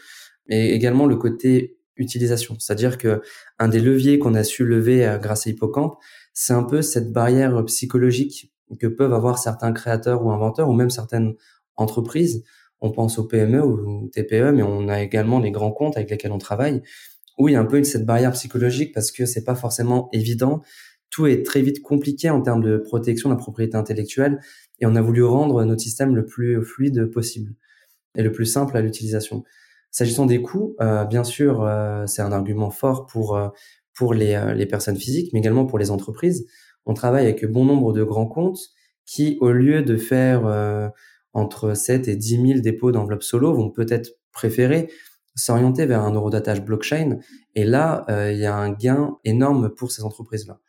Et 0.49 0.73
également 0.73 1.05
le 1.05 1.15
côté 1.15 1.77
utilisation. 1.97 2.55
C'est-à-dire 2.57 2.97
que 2.97 3.21
un 3.59 3.67
des 3.67 3.79
leviers 3.79 4.17
qu'on 4.17 4.33
a 4.33 4.43
su 4.43 4.65
lever 4.65 5.05
euh, 5.05 5.19
grâce 5.19 5.45
à 5.45 5.51
Hippocampe, 5.51 5.97
c'est 6.33 6.53
un 6.53 6.63
peu 6.63 6.81
cette 6.81 7.11
barrière 7.11 7.63
psychologique 7.65 8.51
que 8.79 8.87
peuvent 8.87 9.13
avoir 9.13 9.37
certains 9.37 9.71
créateurs 9.71 10.25
ou 10.25 10.31
inventeurs 10.31 10.67
ou 10.67 10.73
même 10.73 10.89
certaines 10.89 11.35
entreprises. 11.75 12.43
On 12.79 12.89
pense 12.89 13.19
aux 13.19 13.27
PME 13.27 13.63
ou 13.63 14.09
TPE, 14.11 14.51
mais 14.51 14.63
on 14.63 14.87
a 14.87 15.03
également 15.03 15.39
les 15.39 15.51
grands 15.51 15.71
comptes 15.71 15.95
avec 15.95 16.09
lesquels 16.09 16.31
on 16.31 16.39
travaille 16.39 16.81
où 17.37 17.49
il 17.49 17.53
y 17.53 17.55
a 17.55 17.59
un 17.59 17.65
peu 17.65 17.83
cette 17.83 18.05
barrière 18.05 18.31
psychologique 18.31 18.93
parce 18.93 19.11
que 19.11 19.27
c'est 19.27 19.43
pas 19.43 19.55
forcément 19.55 20.09
évident. 20.11 20.61
Tout 21.11 21.27
est 21.27 21.45
très 21.45 21.61
vite 21.61 21.81
compliqué 21.81 22.29
en 22.29 22.41
termes 22.41 22.63
de 22.63 22.77
protection 22.77 23.29
de 23.29 23.35
la 23.35 23.39
propriété 23.39 23.75
intellectuelle 23.77 24.39
et 24.81 24.85
on 24.85 24.95
a 24.95 25.01
voulu 25.01 25.23
rendre 25.23 25.63
notre 25.63 25.81
système 25.81 26.15
le 26.15 26.25
plus 26.25 26.63
fluide 26.63 27.05
possible 27.05 27.53
et 28.15 28.23
le 28.23 28.31
plus 28.31 28.45
simple 28.45 28.75
à 28.75 28.81
l'utilisation. 28.81 29.43
S'agissant 29.89 30.25
des 30.25 30.41
coûts, 30.41 30.75
euh, 30.81 31.05
bien 31.05 31.23
sûr, 31.23 31.63
euh, 31.63 32.05
c'est 32.07 32.21
un 32.21 32.31
argument 32.31 32.69
fort 32.69 33.05
pour 33.05 33.37
euh, 33.37 33.49
pour 33.93 34.13
les, 34.13 34.53
les 34.55 34.65
personnes 34.65 34.95
physiques, 34.95 35.31
mais 35.33 35.39
également 35.39 35.65
pour 35.65 35.77
les 35.77 35.91
entreprises. 35.91 36.47
On 36.85 36.93
travaille 36.93 37.25
avec 37.25 37.45
bon 37.45 37.65
nombre 37.65 37.91
de 37.91 38.03
grands 38.03 38.25
comptes 38.25 38.69
qui, 39.05 39.37
au 39.41 39.51
lieu 39.51 39.83
de 39.83 39.97
faire 39.97 40.91
entre 41.33 41.73
7 41.75 42.07
et 42.07 42.15
10 42.15 42.47
000 42.47 42.59
dépôts 42.61 42.93
d'enveloppes 42.93 43.21
solo, 43.21 43.53
vont 43.53 43.69
peut-être 43.69 44.11
préférer 44.31 44.87
s'orienter 45.35 45.85
vers 45.85 46.01
un 46.01 46.13
eurodatage 46.13 46.63
blockchain. 46.63 47.19
Et 47.55 47.63
là, 47.63 48.05
euh, 48.09 48.31
il 48.31 48.39
y 48.39 48.45
a 48.45 48.55
un 48.55 48.71
gain 48.71 49.17
énorme 49.23 49.69
pour 49.69 49.91
ces 49.91 50.03
entreprises-là. 50.03 50.59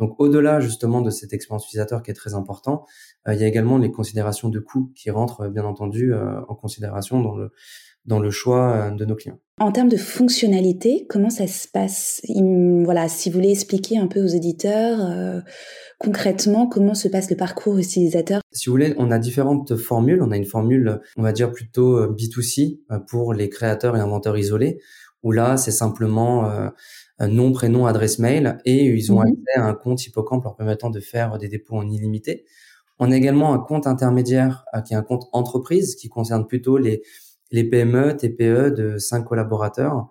Donc, 0.00 0.16
au-delà 0.18 0.58
justement 0.58 1.00
de 1.00 1.10
cette 1.10 1.32
expérience 1.32 1.66
utilisateur 1.66 2.02
qui 2.02 2.10
est 2.10 2.14
très 2.14 2.34
important, 2.34 2.84
euh, 3.28 3.34
il 3.34 3.40
y 3.40 3.44
a 3.44 3.46
également 3.46 3.78
les 3.78 3.92
considérations 3.92 4.48
de 4.48 4.58
coûts 4.58 4.90
qui 4.96 5.10
rentrent 5.10 5.46
bien 5.46 5.64
entendu 5.64 6.12
euh, 6.12 6.40
en 6.48 6.54
considération 6.56 7.20
dans 7.20 7.36
le 7.36 7.52
dans 8.06 8.18
le 8.18 8.30
choix 8.30 8.90
de 8.90 9.04
nos 9.04 9.14
clients. 9.14 9.38
En 9.58 9.72
termes 9.72 9.90
de 9.90 9.98
fonctionnalité, 9.98 11.06
comment 11.06 11.28
ça 11.28 11.46
se 11.46 11.68
passe? 11.68 12.22
Voilà, 12.82 13.10
si 13.10 13.28
vous 13.28 13.34
voulez 13.34 13.50
expliquer 13.50 13.98
un 13.98 14.06
peu 14.06 14.24
aux 14.24 14.26
éditeurs 14.26 15.42
concrètement 16.00 16.66
comment 16.66 16.94
se 16.94 17.08
passe 17.08 17.30
le 17.30 17.36
parcours 17.36 17.78
utilisateur? 17.78 18.40
Si 18.52 18.66
vous 18.66 18.72
voulez, 18.72 18.94
on 18.96 19.10
a 19.10 19.18
différentes 19.18 19.76
formules. 19.76 20.22
On 20.22 20.32
a 20.32 20.36
une 20.36 20.46
formule, 20.46 21.00
on 21.16 21.22
va 21.22 21.32
dire 21.32 21.52
plutôt 21.52 21.98
euh, 21.98 22.16
B2C 22.18 22.80
euh, 22.90 22.98
pour 22.98 23.34
les 23.34 23.48
créateurs 23.48 23.96
et 23.96 24.00
inventeurs 24.00 24.36
isolés, 24.36 24.80
où 25.22 25.32
là, 25.32 25.56
c'est 25.56 25.70
simplement 25.70 26.50
euh, 26.50 26.68
nom, 27.20 27.52
prénom, 27.52 27.86
adresse 27.86 28.18
mail, 28.18 28.58
et 28.64 28.86
ils 28.86 29.12
ont 29.12 29.20
mhm. 29.20 29.28
accès 29.28 29.60
à 29.60 29.64
un 29.64 29.74
compte 29.74 30.04
Hippocampe 30.06 30.44
leur 30.44 30.56
permettant 30.56 30.90
de 30.90 31.00
faire 31.00 31.38
des 31.38 31.48
dépôts 31.48 31.76
en 31.76 31.88
illimité. 31.88 32.44
On 32.98 33.10
a 33.10 33.16
également 33.16 33.54
un 33.54 33.58
compte 33.58 33.86
intermédiaire 33.86 34.64
qui 34.86 34.92
est 34.92 34.96
un 34.96 35.02
compte 35.02 35.24
entreprise 35.32 35.94
qui 35.94 36.08
concerne 36.08 36.46
plutôt 36.46 36.76
les, 36.76 37.02
les 37.50 37.64
PME, 37.64 38.16
TPE 38.16 38.70
de 38.70 38.98
5 38.98 39.22
collaborateurs. 39.22 40.08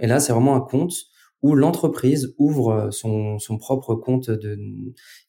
Et 0.00 0.06
là, 0.06 0.20
c'est 0.20 0.32
vraiment 0.32 0.56
un 0.56 0.60
compte 0.60 0.94
où 1.42 1.54
l'entreprise 1.54 2.34
ouvre 2.38 2.72
euh, 2.72 2.90
son, 2.90 3.38
son, 3.38 3.58
propre 3.58 3.94
compte 3.94 4.30
de 4.30 4.58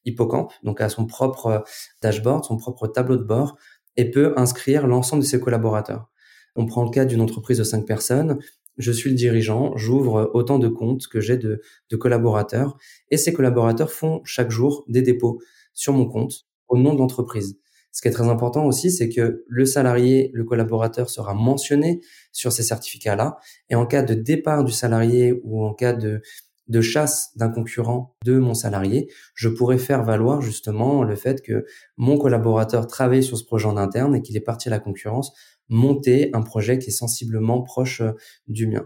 Hippocampe, 0.05 0.51
donc 0.63 0.81
à 0.81 0.89
son 0.89 1.05
propre 1.05 1.45
euh, 1.47 1.59
dashboard, 2.01 2.43
son 2.43 2.57
propre 2.57 2.87
tableau 2.87 3.17
de 3.17 3.23
bord, 3.23 3.57
et 3.97 4.09
peut 4.09 4.33
inscrire 4.37 4.87
l'ensemble 4.87 5.23
de 5.23 5.27
ses 5.27 5.39
collaborateurs. 5.39 6.09
On 6.55 6.65
prend 6.65 6.83
le 6.83 6.89
cas 6.89 7.05
d'une 7.05 7.21
entreprise 7.21 7.59
de 7.59 7.63
cinq 7.63 7.85
personnes. 7.85 8.39
Je 8.81 8.91
suis 8.91 9.09
le 9.09 9.15
dirigeant, 9.15 9.77
j'ouvre 9.77 10.31
autant 10.33 10.57
de 10.59 10.67
comptes 10.67 11.07
que 11.07 11.19
j'ai 11.19 11.37
de, 11.37 11.61
collaborateurs, 11.99 12.77
et 13.09 13.17
ces 13.17 13.31
collaborateurs 13.31 13.91
font 13.91 14.21
chaque 14.25 14.49
jour 14.49 14.83
des 14.87 15.01
dépôts 15.01 15.39
sur 15.73 15.93
mon 15.93 16.07
compte 16.07 16.47
au 16.67 16.77
nom 16.77 16.93
de 16.93 16.99
l'entreprise. 16.99 17.57
Ce 17.91 18.01
qui 18.01 18.07
est 18.07 18.11
très 18.11 18.29
important 18.29 18.65
aussi, 18.65 18.89
c'est 18.89 19.09
que 19.09 19.43
le 19.47 19.65
salarié, 19.65 20.31
le 20.33 20.45
collaborateur 20.45 21.09
sera 21.09 21.33
mentionné 21.33 21.99
sur 22.31 22.51
ces 22.53 22.63
certificats-là. 22.63 23.37
Et 23.69 23.75
en 23.75 23.85
cas 23.85 24.01
de 24.01 24.13
départ 24.13 24.63
du 24.63 24.71
salarié 24.71 25.33
ou 25.43 25.65
en 25.65 25.73
cas 25.73 25.91
de, 25.91 26.21
de 26.67 26.81
chasse 26.81 27.31
d'un 27.35 27.49
concurrent 27.49 28.15
de 28.23 28.37
mon 28.37 28.53
salarié, 28.53 29.11
je 29.35 29.49
pourrais 29.49 29.77
faire 29.77 30.03
valoir 30.03 30.41
justement 30.41 31.03
le 31.03 31.15
fait 31.15 31.41
que 31.41 31.65
mon 31.97 32.17
collaborateur 32.17 32.87
travaille 32.87 33.23
sur 33.23 33.37
ce 33.37 33.43
projet 33.43 33.67
en 33.67 33.77
interne 33.77 34.15
et 34.15 34.21
qu'il 34.21 34.37
est 34.37 34.41
parti 34.41 34.69
à 34.69 34.71
la 34.71 34.79
concurrence, 34.79 35.33
monter 35.69 36.29
un 36.33 36.41
projet 36.41 36.79
qui 36.79 36.89
est 36.89 36.93
sensiblement 36.93 37.61
proche 37.61 38.01
euh, 38.01 38.11
du 38.47 38.67
mien. 38.67 38.85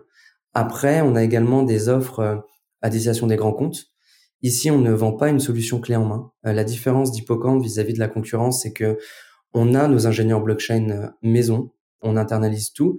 Après, 0.53 1.01
on 1.01 1.15
a 1.15 1.23
également 1.23 1.63
des 1.63 1.89
offres 1.89 2.19
euh, 2.19 2.35
à 2.81 2.89
destination 2.89 3.27
des 3.27 3.35
grands 3.35 3.53
comptes. 3.53 3.87
Ici, 4.41 4.69
on 4.69 4.79
ne 4.79 4.91
vend 4.91 5.13
pas 5.13 5.29
une 5.29 5.39
solution 5.39 5.79
clé 5.79 5.95
en 5.95 6.05
main. 6.05 6.31
Euh, 6.45 6.53
la 6.53 6.63
différence 6.63 7.11
d'Hippocampe 7.11 7.61
vis-à-vis 7.61 7.93
de 7.93 7.99
la 7.99 8.07
concurrence, 8.07 8.61
c'est 8.61 8.73
que 8.73 8.97
on 9.53 9.73
a 9.73 9.87
nos 9.87 10.05
ingénieurs 10.05 10.41
blockchain 10.41 11.13
maison, 11.21 11.71
on 12.01 12.17
internalise 12.17 12.71
tout. 12.71 12.97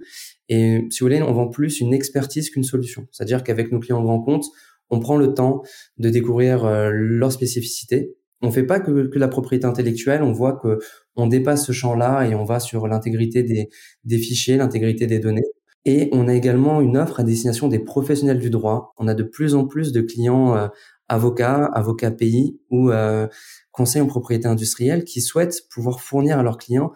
Et 0.49 0.85
si 0.89 0.99
vous 0.99 1.05
voulez, 1.05 1.21
on 1.21 1.33
vend 1.33 1.47
plus 1.47 1.79
une 1.79 1.93
expertise 1.93 2.49
qu'une 2.49 2.63
solution. 2.63 3.07
C'est-à-dire 3.11 3.43
qu'avec 3.43 3.71
nos 3.71 3.79
clients 3.79 4.01
grand 4.01 4.21
compte, 4.21 4.45
on 4.89 4.99
prend 4.99 5.17
le 5.17 5.33
temps 5.33 5.63
de 5.97 6.09
découvrir 6.09 6.65
euh, 6.65 6.91
leurs 6.91 7.31
spécificités. 7.31 8.15
On 8.41 8.51
fait 8.51 8.63
pas 8.63 8.79
que, 8.79 9.09
la 9.17 9.27
propriété 9.27 9.65
intellectuelle, 9.65 10.21
on 10.21 10.31
voit 10.31 10.53
que 10.53 10.79
on 11.15 11.27
dépasse 11.27 11.65
ce 11.65 11.71
champ-là 11.71 12.27
et 12.27 12.35
on 12.35 12.43
va 12.43 12.59
sur 12.59 12.87
l'intégrité 12.87 13.43
des, 13.43 14.17
fichiers, 14.19 14.57
l'intégrité 14.57 15.07
des 15.07 15.19
données. 15.19 15.47
Et 15.85 16.09
on 16.11 16.27
a 16.27 16.33
également 16.33 16.81
une 16.81 16.97
offre 16.97 17.21
à 17.21 17.23
destination 17.23 17.67
des 17.67 17.79
professionnels 17.79 18.39
du 18.39 18.49
droit. 18.49 18.93
On 18.97 19.07
a 19.07 19.15
de 19.15 19.23
plus 19.23 19.55
en 19.55 19.65
plus 19.65 19.91
de 19.91 20.01
clients 20.01 20.69
avocats, 21.09 21.65
avocats 21.65 22.11
pays 22.11 22.59
ou 22.69 22.91
euh, 22.91 23.27
conseils 23.71 24.01
en 24.01 24.07
propriété 24.07 24.47
industrielle 24.47 25.03
qui 25.03 25.21
souhaitent 25.21 25.63
pouvoir 25.69 26.01
fournir 26.01 26.39
à 26.39 26.43
leurs 26.43 26.57
clients 26.57 26.91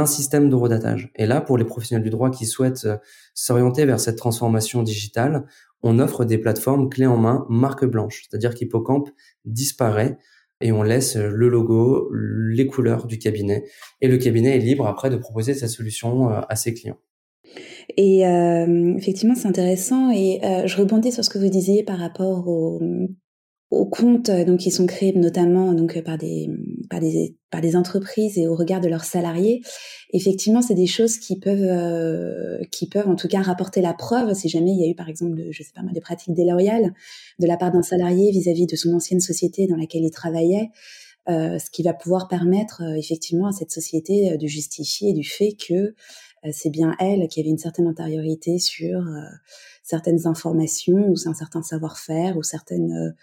un 0.00 0.06
système 0.06 0.50
d'eurodatage. 0.50 1.10
Et 1.16 1.26
là, 1.26 1.40
pour 1.40 1.58
les 1.58 1.64
professionnels 1.64 2.02
du 2.02 2.10
droit 2.10 2.30
qui 2.30 2.46
souhaitent 2.46 2.84
euh, 2.86 2.96
s'orienter 3.34 3.84
vers 3.84 4.00
cette 4.00 4.16
transformation 4.16 4.82
digitale, 4.82 5.46
on 5.82 5.98
offre 5.98 6.24
des 6.24 6.38
plateformes 6.38 6.88
clés 6.88 7.06
en 7.06 7.16
main, 7.16 7.46
marque 7.48 7.84
blanche, 7.84 8.24
c'est-à-dire 8.28 8.54
qu'Hippocampe 8.54 9.10
disparaît 9.44 10.18
et 10.60 10.72
on 10.72 10.82
laisse 10.82 11.16
le 11.16 11.48
logo, 11.48 12.10
les 12.12 12.66
couleurs 12.66 13.06
du 13.06 13.18
cabinet. 13.18 13.64
Et 14.00 14.08
le 14.08 14.18
cabinet 14.18 14.56
est 14.56 14.60
libre 14.60 14.86
après 14.86 15.10
de 15.10 15.16
proposer 15.16 15.54
sa 15.54 15.68
solution 15.68 16.30
euh, 16.30 16.40
à 16.48 16.56
ses 16.56 16.74
clients. 16.74 16.98
Et 17.96 18.26
euh, 18.26 18.94
effectivement, 18.96 19.34
c'est 19.34 19.48
intéressant. 19.48 20.10
Et 20.10 20.40
euh, 20.44 20.66
je 20.66 20.76
rebondis 20.76 21.12
sur 21.12 21.24
ce 21.24 21.30
que 21.30 21.38
vous 21.38 21.48
disiez 21.48 21.82
par 21.82 21.98
rapport 21.98 22.46
au, 22.46 22.80
aux 23.70 23.86
comptes 23.86 24.30
donc 24.30 24.60
qui 24.60 24.70
sont 24.72 24.86
créés 24.86 25.12
notamment 25.12 25.72
donc 25.72 26.00
par 26.02 26.18
des 26.18 26.50
par 26.88 26.98
des 26.98 27.36
par 27.50 27.60
des 27.60 27.76
entreprises 27.76 28.36
et 28.38 28.46
au 28.46 28.54
regard 28.54 28.80
de 28.80 28.88
leurs 28.88 29.04
salariés, 29.04 29.60
effectivement, 30.12 30.62
c'est 30.62 30.74
des 30.74 30.86
choses 30.86 31.18
qui 31.18 31.38
peuvent 31.38 32.60
qui 32.70 32.88
peuvent 32.88 33.08
en 33.08 33.16
tout 33.16 33.28
cas 33.28 33.42
rapporter 33.42 33.80
la 33.80 33.94
preuve 33.94 34.34
si 34.34 34.48
jamais 34.48 34.70
il 34.72 34.80
y 34.80 34.84
a 34.84 34.88
eu 34.88 34.94
par 34.94 35.08
exemple 35.08 35.40
je 35.50 35.62
sais 35.62 35.72
pas 35.74 35.82
moi 35.82 35.92
des 35.92 36.00
pratiques 36.00 36.34
déloyales 36.34 36.92
de 37.38 37.46
la 37.46 37.56
part 37.56 37.70
d'un 37.70 37.82
salarié 37.82 38.30
vis-à-vis 38.32 38.66
de 38.66 38.76
son 38.76 38.92
ancienne 38.92 39.20
société 39.20 39.66
dans 39.66 39.76
laquelle 39.76 40.02
il 40.02 40.10
travaillait. 40.10 40.70
Euh, 41.28 41.58
ce 41.58 41.70
qui 41.70 41.82
va 41.82 41.92
pouvoir 41.92 42.28
permettre 42.28 42.82
effectivement 42.96 43.46
à 43.46 43.52
cette 43.52 43.70
société 43.70 44.36
de 44.38 44.46
justifier 44.46 45.12
du 45.12 45.22
fait 45.22 45.54
que 45.54 45.94
c'est 46.50 46.70
bien 46.70 46.96
elle 46.98 47.28
qui 47.28 47.40
avait 47.40 47.50
une 47.50 47.58
certaine 47.58 47.86
antériorité 47.86 48.58
sur 48.58 49.04
certaines 49.82 50.26
informations 50.26 51.10
ou 51.10 51.14
un 51.26 51.34
certain 51.34 51.62
savoir-faire 51.62 52.38
ou 52.38 52.42
certaines 52.42 53.14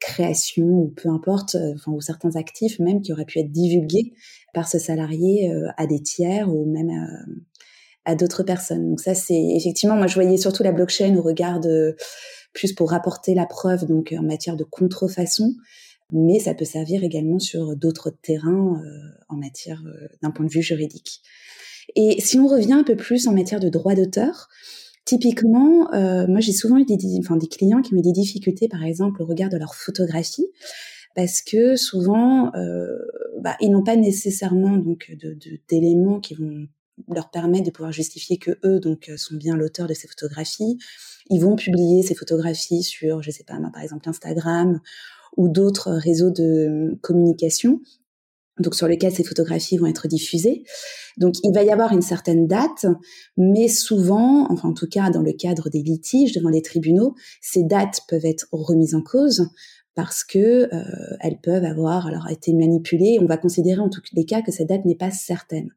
création 0.00 0.64
ou 0.64 0.94
peu 0.96 1.08
importe, 1.08 1.54
euh, 1.54 1.74
enfin, 1.74 1.92
ou 1.92 2.00
certains 2.00 2.36
actifs 2.36 2.78
même 2.78 3.02
qui 3.02 3.12
auraient 3.12 3.24
pu 3.24 3.38
être 3.38 3.50
divulgués 3.50 4.12
par 4.54 4.68
ce 4.68 4.78
salarié 4.78 5.50
euh, 5.50 5.68
à 5.76 5.86
des 5.86 6.02
tiers 6.02 6.48
ou 6.48 6.64
même 6.70 6.90
à, 8.04 8.14
d'autres 8.14 8.42
personnes. 8.42 8.88
Donc 8.88 9.00
ça, 9.00 9.14
c'est 9.14 9.42
effectivement, 9.56 9.94
moi 9.94 10.06
je 10.06 10.14
voyais 10.14 10.38
surtout 10.38 10.62
la 10.62 10.72
blockchain 10.72 11.14
au 11.16 11.22
regard 11.22 11.60
de 11.60 11.94
plus 12.54 12.72
pour 12.72 12.90
rapporter 12.90 13.34
la 13.34 13.44
preuve, 13.44 13.84
donc 13.84 14.14
en 14.18 14.22
matière 14.22 14.56
de 14.56 14.64
contrefaçon, 14.64 15.54
mais 16.12 16.38
ça 16.38 16.54
peut 16.54 16.64
servir 16.64 17.04
également 17.04 17.38
sur 17.38 17.76
d'autres 17.76 18.10
terrains 18.10 18.80
euh, 18.82 19.24
en 19.28 19.36
matière 19.36 19.82
d'un 20.22 20.30
point 20.30 20.46
de 20.46 20.50
vue 20.50 20.62
juridique. 20.62 21.20
Et 21.96 22.20
si 22.20 22.38
on 22.38 22.46
revient 22.46 22.72
un 22.72 22.84
peu 22.84 22.96
plus 22.96 23.28
en 23.28 23.32
matière 23.32 23.60
de 23.60 23.68
droit 23.68 23.94
d'auteur, 23.94 24.48
Typiquement, 25.08 25.90
euh, 25.94 26.26
moi 26.28 26.40
j'ai 26.40 26.52
souvent 26.52 26.76
eu 26.76 26.84
des, 26.84 26.98
enfin, 27.20 27.38
des 27.38 27.46
clients 27.46 27.80
qui 27.80 27.94
ont 27.94 27.96
eu 27.96 28.02
des 28.02 28.12
difficultés, 28.12 28.68
par 28.68 28.84
exemple, 28.84 29.22
au 29.22 29.24
regard 29.24 29.48
de 29.48 29.56
leur 29.56 29.74
photographie, 29.74 30.46
parce 31.14 31.40
que 31.40 31.76
souvent, 31.76 32.54
euh, 32.54 32.88
bah, 33.40 33.56
ils 33.62 33.70
n'ont 33.70 33.82
pas 33.82 33.96
nécessairement 33.96 34.76
donc 34.76 35.10
d'éléments 35.70 36.16
de, 36.16 36.20
qui 36.20 36.34
vont 36.34 36.66
leur 37.08 37.30
permettre 37.30 37.64
de 37.64 37.70
pouvoir 37.70 37.90
justifier 37.90 38.36
que 38.36 38.58
eux 38.66 38.80
donc 38.80 39.10
sont 39.16 39.36
bien 39.36 39.56
l'auteur 39.56 39.86
de 39.86 39.94
ces 39.94 40.08
photographies. 40.08 40.76
Ils 41.30 41.40
vont 41.40 41.56
publier 41.56 42.02
ces 42.02 42.14
photographies 42.14 42.82
sur, 42.82 43.22
je 43.22 43.30
sais 43.30 43.44
pas, 43.44 43.58
par 43.72 43.82
exemple 43.82 44.10
Instagram 44.10 44.78
ou 45.38 45.48
d'autres 45.48 45.92
réseaux 45.92 46.30
de 46.30 46.98
communication 47.00 47.80
donc 48.58 48.74
sur 48.74 48.88
lequel 48.88 49.12
ces 49.12 49.24
photographies 49.24 49.78
vont 49.78 49.86
être 49.86 50.08
diffusées. 50.08 50.64
Donc 51.16 51.34
il 51.42 51.52
va 51.54 51.62
y 51.62 51.70
avoir 51.70 51.92
une 51.92 52.02
certaine 52.02 52.46
date, 52.46 52.86
mais 53.36 53.68
souvent, 53.68 54.46
enfin 54.50 54.68
en 54.68 54.74
tout 54.74 54.88
cas 54.88 55.10
dans 55.10 55.22
le 55.22 55.32
cadre 55.32 55.68
des 55.68 55.82
litiges 55.82 56.32
devant 56.32 56.50
les 56.50 56.62
tribunaux, 56.62 57.14
ces 57.40 57.62
dates 57.62 58.00
peuvent 58.08 58.24
être 58.24 58.46
remises 58.52 58.94
en 58.94 59.02
cause 59.02 59.48
parce 59.94 60.22
que 60.22 60.72
euh, 60.72 61.16
elles 61.20 61.40
peuvent 61.40 61.64
avoir 61.64 62.06
alors 62.06 62.28
été 62.30 62.52
manipulées. 62.52 63.18
On 63.20 63.26
va 63.26 63.36
considérer 63.36 63.80
en 63.80 63.88
tous 63.88 64.02
les 64.12 64.24
cas 64.24 64.42
que 64.42 64.52
cette 64.52 64.68
date 64.68 64.84
n'est 64.84 64.94
pas 64.94 65.10
certaine. 65.10 65.70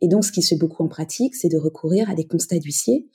Et 0.00 0.08
donc 0.08 0.24
ce 0.24 0.32
qui 0.32 0.42
se 0.42 0.54
fait 0.54 0.58
beaucoup 0.58 0.82
en 0.82 0.88
pratique, 0.88 1.36
c'est 1.36 1.48
de 1.48 1.58
recourir 1.58 2.10
à 2.10 2.14
des 2.14 2.26
constats 2.26 2.58
d'huissier 2.58 3.06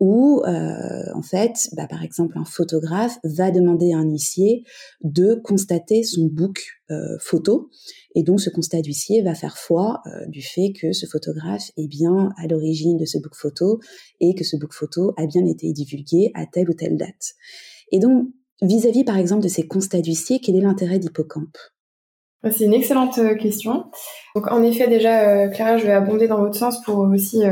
où 0.00 0.42
euh, 0.46 1.04
en 1.14 1.22
fait, 1.22 1.68
bah, 1.76 1.86
par 1.86 2.02
exemple, 2.02 2.36
un 2.36 2.44
photographe 2.44 3.18
va 3.24 3.50
demander 3.50 3.92
à 3.92 3.98
un 3.98 4.10
huissier 4.10 4.64
de 5.02 5.34
constater 5.34 6.02
son 6.02 6.26
book 6.26 6.62
euh, 6.90 7.16
photo, 7.20 7.70
et 8.14 8.22
donc 8.22 8.40
ce 8.40 8.50
constat 8.50 8.82
d'huissier 8.82 9.22
va 9.22 9.34
faire 9.34 9.56
foi 9.56 10.02
euh, 10.06 10.26
du 10.26 10.42
fait 10.42 10.72
que 10.72 10.92
ce 10.92 11.06
photographe 11.06 11.70
est 11.76 11.88
bien 11.88 12.30
à 12.36 12.46
l'origine 12.46 12.96
de 12.96 13.04
ce 13.04 13.18
book 13.18 13.34
photo 13.34 13.80
et 14.20 14.34
que 14.34 14.44
ce 14.44 14.56
book 14.56 14.72
photo 14.72 15.14
a 15.16 15.26
bien 15.26 15.46
été 15.46 15.72
divulgué 15.72 16.30
à 16.34 16.46
telle 16.46 16.68
ou 16.68 16.74
telle 16.74 16.96
date. 16.96 17.34
Et 17.92 17.98
donc, 17.98 18.28
vis-à-vis 18.62 19.04
par 19.04 19.16
exemple 19.16 19.42
de 19.42 19.48
ces 19.48 19.66
constats 19.66 20.00
d'huissier, 20.00 20.40
quel 20.40 20.56
est 20.56 20.60
l'intérêt 20.60 20.98
d'Hippocampe? 20.98 21.56
C'est 22.50 22.64
une 22.64 22.74
excellente 22.74 23.20
question. 23.38 23.84
Donc 24.34 24.50
en 24.50 24.62
effet 24.62 24.88
déjà, 24.88 25.48
Clara, 25.48 25.78
je 25.78 25.86
vais 25.86 25.92
abonder 25.92 26.28
dans 26.28 26.38
votre 26.38 26.56
sens 26.56 26.82
pour 26.82 26.98
aussi 26.98 27.42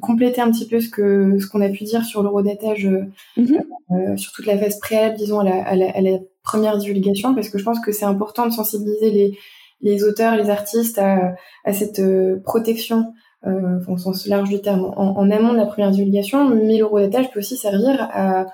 compléter 0.00 0.40
un 0.40 0.50
petit 0.50 0.66
peu 0.66 0.80
ce 0.80 0.88
que 0.88 1.38
ce 1.38 1.46
qu'on 1.46 1.60
a 1.60 1.68
pu 1.68 1.84
dire 1.84 2.04
sur 2.04 2.22
l'eurodatage, 2.22 2.86
euh, 2.86 3.04
mhm. 3.36 3.64
euh, 3.90 4.16
sur 4.16 4.32
toute 4.32 4.46
la 4.46 4.58
phase 4.58 4.78
préalable, 4.78 5.16
disons 5.16 5.40
à 5.40 5.44
la, 5.44 5.66
à, 5.66 5.76
la, 5.76 5.90
à 5.90 6.00
la, 6.00 6.18
première 6.42 6.76
divulgation, 6.76 7.34
parce 7.34 7.48
que 7.48 7.56
je 7.56 7.64
pense 7.64 7.80
que 7.80 7.90
c'est 7.90 8.04
important 8.04 8.44
de 8.44 8.52
sensibiliser 8.52 9.10
les, 9.10 9.38
les 9.80 10.04
auteurs, 10.04 10.36
les 10.36 10.50
artistes 10.50 10.98
à, 10.98 11.34
à 11.64 11.72
cette 11.72 12.00
euh, 12.00 12.38
protection, 12.44 13.14
euh, 13.46 13.80
au 13.88 13.96
sens 13.96 14.26
large 14.26 14.50
du 14.50 14.60
terme, 14.60 14.92
en, 14.94 15.16
en, 15.16 15.30
amont 15.30 15.52
de 15.52 15.56
la 15.56 15.64
première 15.64 15.90
divulgation. 15.90 16.50
Mais 16.50 16.76
l'eurodatage 16.76 17.30
peut 17.30 17.38
aussi 17.38 17.56
servir 17.56 17.96
à, 18.12 18.44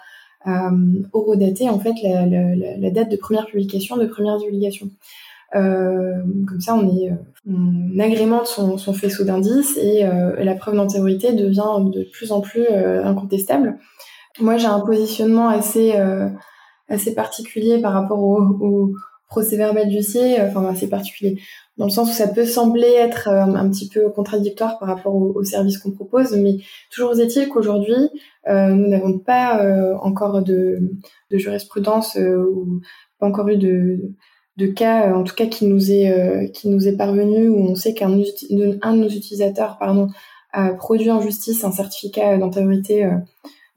à 0.45 0.71
eurodater 1.13 1.69
en 1.69 1.81
fait 1.81 1.95
la, 2.05 2.27
la, 2.27 2.55
la, 2.77 2.91
date 2.91 3.11
de 3.11 3.17
première 3.17 3.47
publication, 3.47 3.97
de 3.97 4.07
première 4.07 4.39
divulgation. 4.39 4.89
Euh, 5.57 6.23
comme 6.47 6.61
ça, 6.61 6.75
on, 6.75 6.89
est, 6.89 7.13
on 7.49 7.99
agrémente 7.99 8.47
son, 8.47 8.79
son 8.79 8.93
faisceau 8.93 9.25
d'indices 9.25 9.77
et 9.77 10.05
euh, 10.05 10.43
la 10.43 10.55
preuve 10.55 10.77
d'antériorité 10.77 11.33
devient 11.33 11.91
de 11.93 12.05
plus 12.13 12.33
en 12.33 12.41
plus 12.41 12.67
euh, 12.71 13.05
incontestable. 13.05 13.79
Moi, 14.41 14.57
j'ai 14.57 14.67
un 14.67 14.81
positionnement 14.81 15.49
assez 15.49 15.95
assez 16.89 17.15
particulier 17.15 17.81
par 17.81 17.93
rapport 17.93 18.19
au, 18.19 18.41
au 18.41 18.93
procès 19.29 19.57
verbal 19.57 19.89
d'huissier, 19.89 20.41
enfin 20.41 20.65
assez 20.67 20.89
particulier, 20.89 21.39
dans 21.77 21.85
le 21.85 21.91
sens 21.91 22.11
où 22.11 22.13
ça 22.13 22.27
peut 22.27 22.45
sembler 22.45 22.89
être 22.89 23.29
un, 23.29 23.71
petit 23.71 23.89
peu 23.89 24.11
contradictoire 24.11 24.79
par 24.81 24.89
rapport 24.89 25.15
au, 25.15 25.33
au 25.37 25.45
service 25.45 25.79
qu'on 25.79 25.93
propose, 25.93 26.33
mais 26.37 26.57
toujours 26.91 27.19
est-il 27.21 27.49
qu'aujourd'hui, 27.49 28.09
euh, 28.49 28.71
nous 28.71 28.89
n'avons 28.89 29.19
pas 29.21 29.63
encore 30.03 30.43
de, 30.43 30.81
de 31.31 31.39
jurisprudence 31.39 32.17
ou 32.17 32.81
pas 33.21 33.27
encore 33.27 33.49
eu 33.49 33.57
de, 33.57 34.15
de 34.57 34.67
cas, 34.67 35.09
euh, 35.09 35.15
en 35.15 35.25
tout 35.25 35.35
cas 35.35 35.47
qui 35.47 35.67
nous 35.67 35.91
est 35.91 36.11
euh, 36.11 36.47
qui 36.49 36.69
nous 36.69 36.89
est 36.89 36.97
parvenu 36.97 37.49
où 37.49 37.59
on 37.59 37.75
sait 37.75 37.95
qu'un 37.95 38.11
un 38.11 38.95
de 38.95 39.01
nos 39.01 39.09
utilisateurs 39.09 39.79
pardon 39.79 40.09
a 40.53 40.75
produit 40.75 41.11
en 41.11 41.21
justice 41.21 41.65
un 41.65 41.73
certificat 41.73 42.37
d'antériorité 42.37 43.05
euh, 43.05 43.17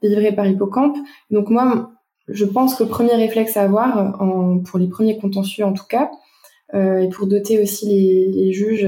délivré 0.02 0.32
par 0.32 0.46
Hippocampe. 0.46 0.96
Donc 1.30 1.48
moi, 1.48 1.92
je 2.28 2.44
pense 2.44 2.74
que 2.74 2.82
le 2.82 2.88
premier 2.88 3.14
réflexe 3.14 3.56
à 3.56 3.62
avoir 3.62 4.18
pour 4.64 4.78
les 4.78 4.88
premiers 4.88 5.16
contentieux 5.18 5.64
en 5.64 5.72
tout 5.72 5.86
cas, 5.88 6.10
et 6.74 7.08
pour 7.10 7.26
doter 7.26 7.62
aussi 7.62 7.86
les, 7.86 8.52
juges, 8.52 8.86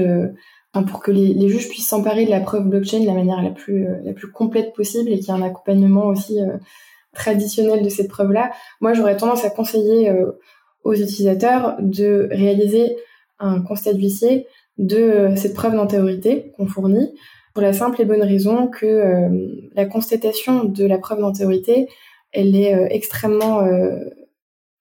pour 0.87 0.99
que 0.99 1.11
les, 1.11 1.33
les, 1.33 1.47
juges 1.47 1.69
puissent 1.69 1.87
s'emparer 1.87 2.25
de 2.25 2.29
la 2.29 2.41
preuve 2.41 2.67
blockchain 2.67 2.99
de 2.99 3.05
la 3.05 3.13
manière 3.13 3.41
la 3.41 3.51
plus 3.51 3.87
la 4.03 4.13
plus 4.13 4.31
complète 4.31 4.73
possible 4.73 5.09
et 5.11 5.19
qu'il 5.19 5.27
y 5.27 5.37
ait 5.37 5.39
un 5.39 5.43
accompagnement 5.43 6.07
aussi 6.07 6.39
traditionnel 7.13 7.83
de 7.83 7.89
cette 7.89 8.09
preuve-là. 8.09 8.51
Moi, 8.81 8.93
j'aurais 8.93 9.17
tendance 9.17 9.45
à 9.45 9.49
conseiller 9.49 10.11
aux 10.87 10.93
utilisateurs 10.93 11.75
de 11.79 12.29
réaliser 12.31 12.95
un 13.39 13.61
constat 13.61 13.93
d'huissier 13.93 14.47
de 14.77 14.97
euh, 14.97 15.35
cette 15.35 15.53
preuve 15.53 15.75
d'antériorité 15.75 16.53
qu'on 16.55 16.65
fournit 16.65 17.13
pour 17.53 17.61
la 17.61 17.73
simple 17.73 18.01
et 18.01 18.05
bonne 18.05 18.23
raison 18.23 18.67
que 18.67 18.85
euh, 18.85 19.69
la 19.75 19.85
constatation 19.85 20.63
de 20.63 20.85
la 20.85 20.97
preuve 20.97 21.19
d'antériorité, 21.19 21.89
elle 22.31 22.55
est 22.55 22.73
euh, 22.73 22.87
extrêmement 22.89 23.67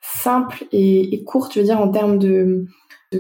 simple 0.01 0.65
et, 0.71 1.25
courte, 1.25 1.55
je 1.55 1.61
veux 1.61 1.67
dire, 1.67 1.81
en 1.81 1.89
termes 1.89 2.19
de, 2.19 2.67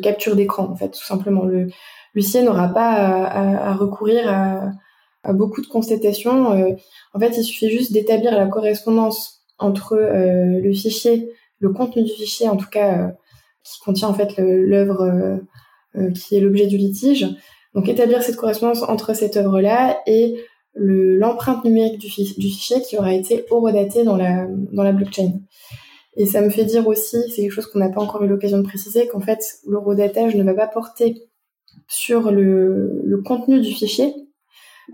capture 0.00 0.36
d'écran, 0.36 0.68
en 0.70 0.76
fait, 0.76 0.90
tout 0.90 1.04
simplement. 1.04 1.44
Le 1.44 1.68
l'huissier 2.14 2.42
n'aura 2.42 2.68
pas 2.68 2.92
à, 2.92 3.74
recourir 3.74 4.28
à, 4.28 4.70
à, 5.22 5.32
beaucoup 5.32 5.60
de 5.60 5.66
constatations. 5.66 6.76
en 7.14 7.18
fait, 7.18 7.36
il 7.36 7.42
suffit 7.44 7.70
juste 7.70 7.92
d'établir 7.92 8.32
la 8.32 8.46
correspondance 8.46 9.42
entre 9.58 9.96
le 9.96 10.72
fichier 10.72 11.30
le 11.58 11.70
contenu 11.70 12.02
du 12.02 12.12
fichier, 12.12 12.48
en 12.48 12.56
tout 12.56 12.68
cas, 12.70 12.98
euh, 12.98 13.08
qui 13.62 13.80
contient 13.80 14.08
en 14.08 14.14
fait 14.14 14.36
l'œuvre 14.38 15.02
euh, 15.02 15.36
euh, 15.96 16.10
qui 16.12 16.36
est 16.36 16.40
l'objet 16.40 16.66
du 16.66 16.76
litige. 16.76 17.26
Donc 17.74 17.88
établir 17.88 18.22
cette 18.22 18.36
correspondance 18.36 18.82
entre 18.82 19.14
cette 19.14 19.36
œuvre-là 19.36 19.98
et 20.06 20.36
l'empreinte 20.74 21.64
numérique 21.64 21.98
du, 21.98 22.08
fichier 22.08 22.82
qui 22.82 22.98
aura 22.98 23.14
été 23.14 23.46
horodatée 23.50 24.04
dans 24.04 24.16
la, 24.16 24.46
dans 24.72 24.82
la 24.82 24.92
blockchain. 24.92 25.40
Et 26.16 26.26
ça 26.26 26.42
me 26.42 26.50
fait 26.50 26.64
dire 26.64 26.86
aussi, 26.86 27.16
c'est 27.30 27.42
quelque 27.42 27.50
chose 27.50 27.66
qu'on 27.66 27.78
n'a 27.78 27.88
pas 27.88 28.00
encore 28.00 28.22
eu 28.22 28.28
l'occasion 28.28 28.58
de 28.58 28.62
préciser, 28.62 29.06
qu'en 29.06 29.20
fait, 29.20 29.58
l'horodatage 29.66 30.34
ne 30.34 30.44
va 30.44 30.54
pas 30.54 30.66
porter 30.66 31.22
sur 31.88 32.30
le 32.30 33.22
contenu 33.24 33.60
du 33.60 33.72
fichier. 33.72 34.25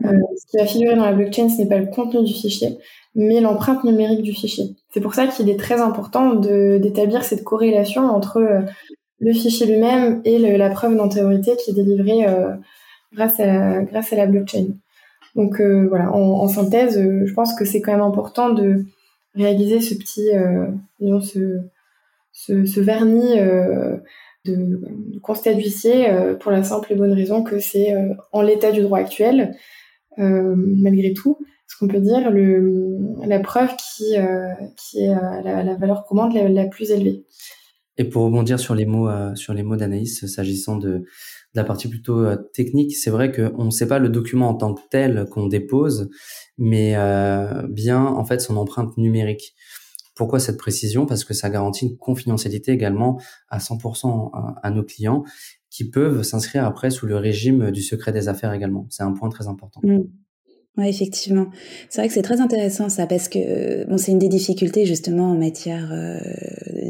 Euh, 0.05 0.19
ce 0.37 0.47
qui 0.47 0.57
va 0.57 0.67
figurer 0.67 0.97
dans 0.97 1.05
la 1.05 1.13
blockchain, 1.13 1.49
ce 1.49 1.59
n'est 1.59 1.69
pas 1.69 1.79
le 1.79 1.87
contenu 1.87 2.25
du 2.25 2.33
fichier, 2.33 2.79
mais 3.15 3.41
l'empreinte 3.41 3.85
numérique 3.85 4.23
du 4.23 4.33
fichier. 4.33 4.75
C'est 4.91 5.01
pour 5.01 5.15
ça 5.15 5.27
qu'il 5.27 5.49
est 5.51 5.59
très 5.59 5.81
important 5.81 6.35
d'établir 6.35 7.25
cette 7.25 7.45
corrélation 7.45 8.03
entre 8.03 8.39
euh, 8.39 8.61
le 9.21 9.33
fichier 9.33 9.67
lui-même 9.67 10.21
et 10.25 10.39
la 10.39 10.71
preuve 10.71 10.97
d'antériorité 10.97 11.53
qui 11.57 11.71
est 11.71 11.75
délivrée 11.75 12.27
euh, 12.27 12.55
grâce, 13.13 13.39
à 13.39 14.17
la, 14.17 14.27
blockchain. 14.27 14.69
Donc 15.37 15.61
voilà, 15.61 16.13
en, 16.13 16.49
synthèse, 16.49 17.01
je 17.01 17.33
pense 17.33 17.55
que 17.55 17.65
c'est 17.65 17.81
quand 17.81 17.93
même 17.93 18.01
important 18.01 18.51
de 18.51 18.85
réaliser 19.35 19.81
ce 19.81 19.95
petit, 19.95 20.29
disons, 21.01 21.21
ce, 22.33 22.81
vernis 22.81 23.37
de, 23.37 24.03
de, 24.45 25.19
constat 25.23 25.55
d'huissier 25.55 26.09
pour 26.41 26.51
la 26.51 26.65
simple 26.65 26.93
et 26.93 26.97
bonne 26.97 27.13
raison 27.13 27.45
que 27.45 27.61
c'est 27.61 27.95
en 28.33 28.43
l'état 28.43 28.73
du 28.73 28.83
droit 28.83 28.99
actuel, 28.99 29.55
malgré 30.19 31.13
tout, 31.13 31.39
qu'on 31.79 31.89
peut 31.89 32.01
dire, 32.01 32.31
la 33.27 33.41
preuve 33.41 33.71
qui, 33.77 34.15
qui 34.77 35.01
est 35.01 35.09
la, 35.09 35.63
la, 35.65 35.77
valeur 35.77 36.05
commande 36.05 36.35
la, 36.35 36.67
plus 36.67 36.91
élevée. 36.91 37.25
Et 37.99 38.05
pour 38.05 38.25
rebondir 38.25 38.61
sur 38.61 38.75
les 38.75 38.87
mots, 38.87 39.09
sur 39.35 39.53
les 39.53 39.63
mots 39.63 39.77
d'Anaïs, 39.77 40.27
s'agissant 40.27 40.77
de, 40.77 41.05
la 41.55 41.65
partie 41.65 41.89
plutôt 41.89 42.21
euh, 42.21 42.37
technique, 42.55 42.97
c'est 42.97 43.11
vrai 43.11 43.31
qu'on 43.33 43.65
ne 43.65 43.71
sait 43.71 43.87
pas 43.87 43.99
le 43.99 44.09
document 44.09 44.49
en 44.49 44.55
tant 44.55 44.75
que 44.75 44.83
tel 44.91 45.27
qu'on 45.31 45.47
dépose, 45.47 46.09
mais 46.59 46.95
euh, 46.97 47.67
bien 47.69 48.05
en 48.05 48.25
fait 48.25 48.41
son 48.41 48.57
empreinte 48.57 48.97
numérique. 48.97 49.55
Pourquoi 50.15 50.41
cette 50.41 50.59
précision? 50.59 51.07
Parce 51.07 51.25
que 51.25 51.35
ça 51.35 51.51
garantit 51.51 51.87
une 51.87 51.97
confidentialité 51.97 52.73
également 52.73 53.21
à 53.49 53.59
100% 53.59 54.31
à, 54.63 54.71
nos 54.71 54.83
clients 54.83 55.25
qui 55.73 55.89
peuvent 55.89 56.23
s'inscrire 56.23 56.67
après 56.67 56.91
sous 56.91 57.07
le 57.07 57.17
régime 57.17 57.71
du 57.71 57.81
secret 57.81 58.13
des 58.13 58.29
affaires 58.29 58.53
également. 58.53 58.87
C'est 58.91 59.05
un 59.05 59.13
point 59.13 59.31
très 59.31 59.49
important. 59.49 59.81
Mmh. 59.83 60.03
Oui, 60.79 60.89
effectivement. 60.89 61.49
C'est 61.91 62.01
vrai 62.01 62.09
que 62.09 62.15
c'est 62.15 62.23
très 62.23 62.41
intéressant 62.41 62.89
ça, 62.89 63.07
parce 63.07 63.29
que 63.29 63.87
bon, 63.89 63.99
c'est 63.99 64.13
une 64.13 64.19
des 64.19 64.29
difficultés 64.29 64.87
justement 64.87 65.33
en 65.33 65.39
matière, 65.39 65.91
euh, 65.93 66.19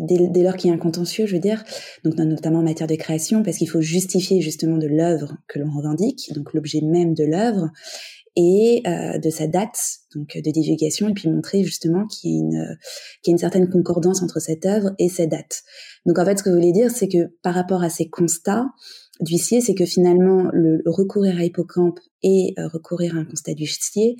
dès, 0.02 0.42
lors 0.42 0.56
qu'il 0.56 0.70
y 0.70 0.72
a 0.72 0.76
un 0.76 0.78
contentieux, 0.78 1.26
je 1.26 1.34
veux 1.34 1.40
dire, 1.40 1.64
donc 2.04 2.16
notamment 2.16 2.60
en 2.60 2.62
matière 2.62 2.86
de 2.86 2.94
création, 2.94 3.42
parce 3.42 3.56
qu'il 3.56 3.68
faut 3.68 3.80
justifier 3.80 4.40
justement 4.40 4.78
de 4.78 4.86
l'œuvre 4.86 5.36
que 5.48 5.58
l'on 5.58 5.70
revendique, 5.70 6.32
donc 6.34 6.52
l'objet 6.52 6.80
même 6.80 7.14
de 7.14 7.24
l'œuvre, 7.24 7.70
et 8.36 8.82
euh, 8.86 9.18
de 9.18 9.30
sa 9.30 9.46
date 9.46 9.78
donc 10.14 10.36
de 10.36 10.50
divulgation, 10.50 11.08
et 11.08 11.14
puis 11.14 11.28
montrer 11.28 11.64
justement 11.64 12.06
qu'il 12.06 12.30
y, 12.30 12.34
a 12.34 12.38
une, 12.38 12.78
qu'il 13.22 13.30
y 13.30 13.32
a 13.32 13.34
une 13.34 13.38
certaine 13.38 13.68
concordance 13.68 14.22
entre 14.22 14.40
cette 14.40 14.66
œuvre 14.66 14.92
et 14.98 15.08
cette 15.08 15.30
date. 15.30 15.62
Donc 16.06 16.18
en 16.18 16.24
fait, 16.24 16.38
ce 16.38 16.42
que 16.42 16.50
vous 16.50 16.56
voulez 16.56 16.72
dire, 16.72 16.90
c'est 16.90 17.08
que 17.08 17.32
par 17.42 17.54
rapport 17.54 17.82
à 17.82 17.90
ces 17.90 18.08
constats, 18.08 18.66
d'huissier, 19.22 19.60
c'est 19.60 19.74
que 19.74 19.86
finalement, 19.86 20.50
le, 20.52 20.82
recourir 20.86 21.38
à 21.38 21.44
Hippocampe 21.44 22.00
et 22.22 22.54
euh, 22.58 22.68
recourir 22.68 23.16
à 23.16 23.20
un 23.20 23.24
constat 23.24 23.54
d'huissier, 23.54 24.16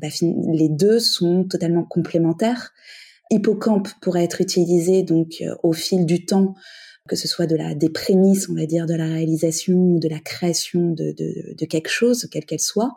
bah, 0.00 0.08
les 0.20 0.68
deux 0.68 0.98
sont 0.98 1.44
totalement 1.44 1.84
complémentaires. 1.84 2.72
Hippocampe 3.30 3.88
pourrait 4.00 4.24
être 4.24 4.40
utilisé 4.40 5.02
donc 5.02 5.42
euh, 5.42 5.54
au 5.62 5.72
fil 5.72 6.06
du 6.06 6.24
temps, 6.24 6.54
que 7.08 7.16
ce 7.16 7.28
soit 7.28 7.46
de 7.46 7.56
la 7.56 7.74
des 7.74 7.90
prémices, 7.90 8.48
on 8.48 8.54
va 8.54 8.66
dire, 8.66 8.86
de 8.86 8.94
la 8.94 9.06
réalisation 9.06 9.74
ou 9.74 10.00
de 10.00 10.08
la 10.08 10.20
création 10.20 10.90
de, 10.90 11.12
de, 11.12 11.54
de 11.54 11.66
quelque 11.66 11.90
chose, 11.90 12.28
quelle 12.30 12.44
qu'elle 12.44 12.60
soit, 12.60 12.96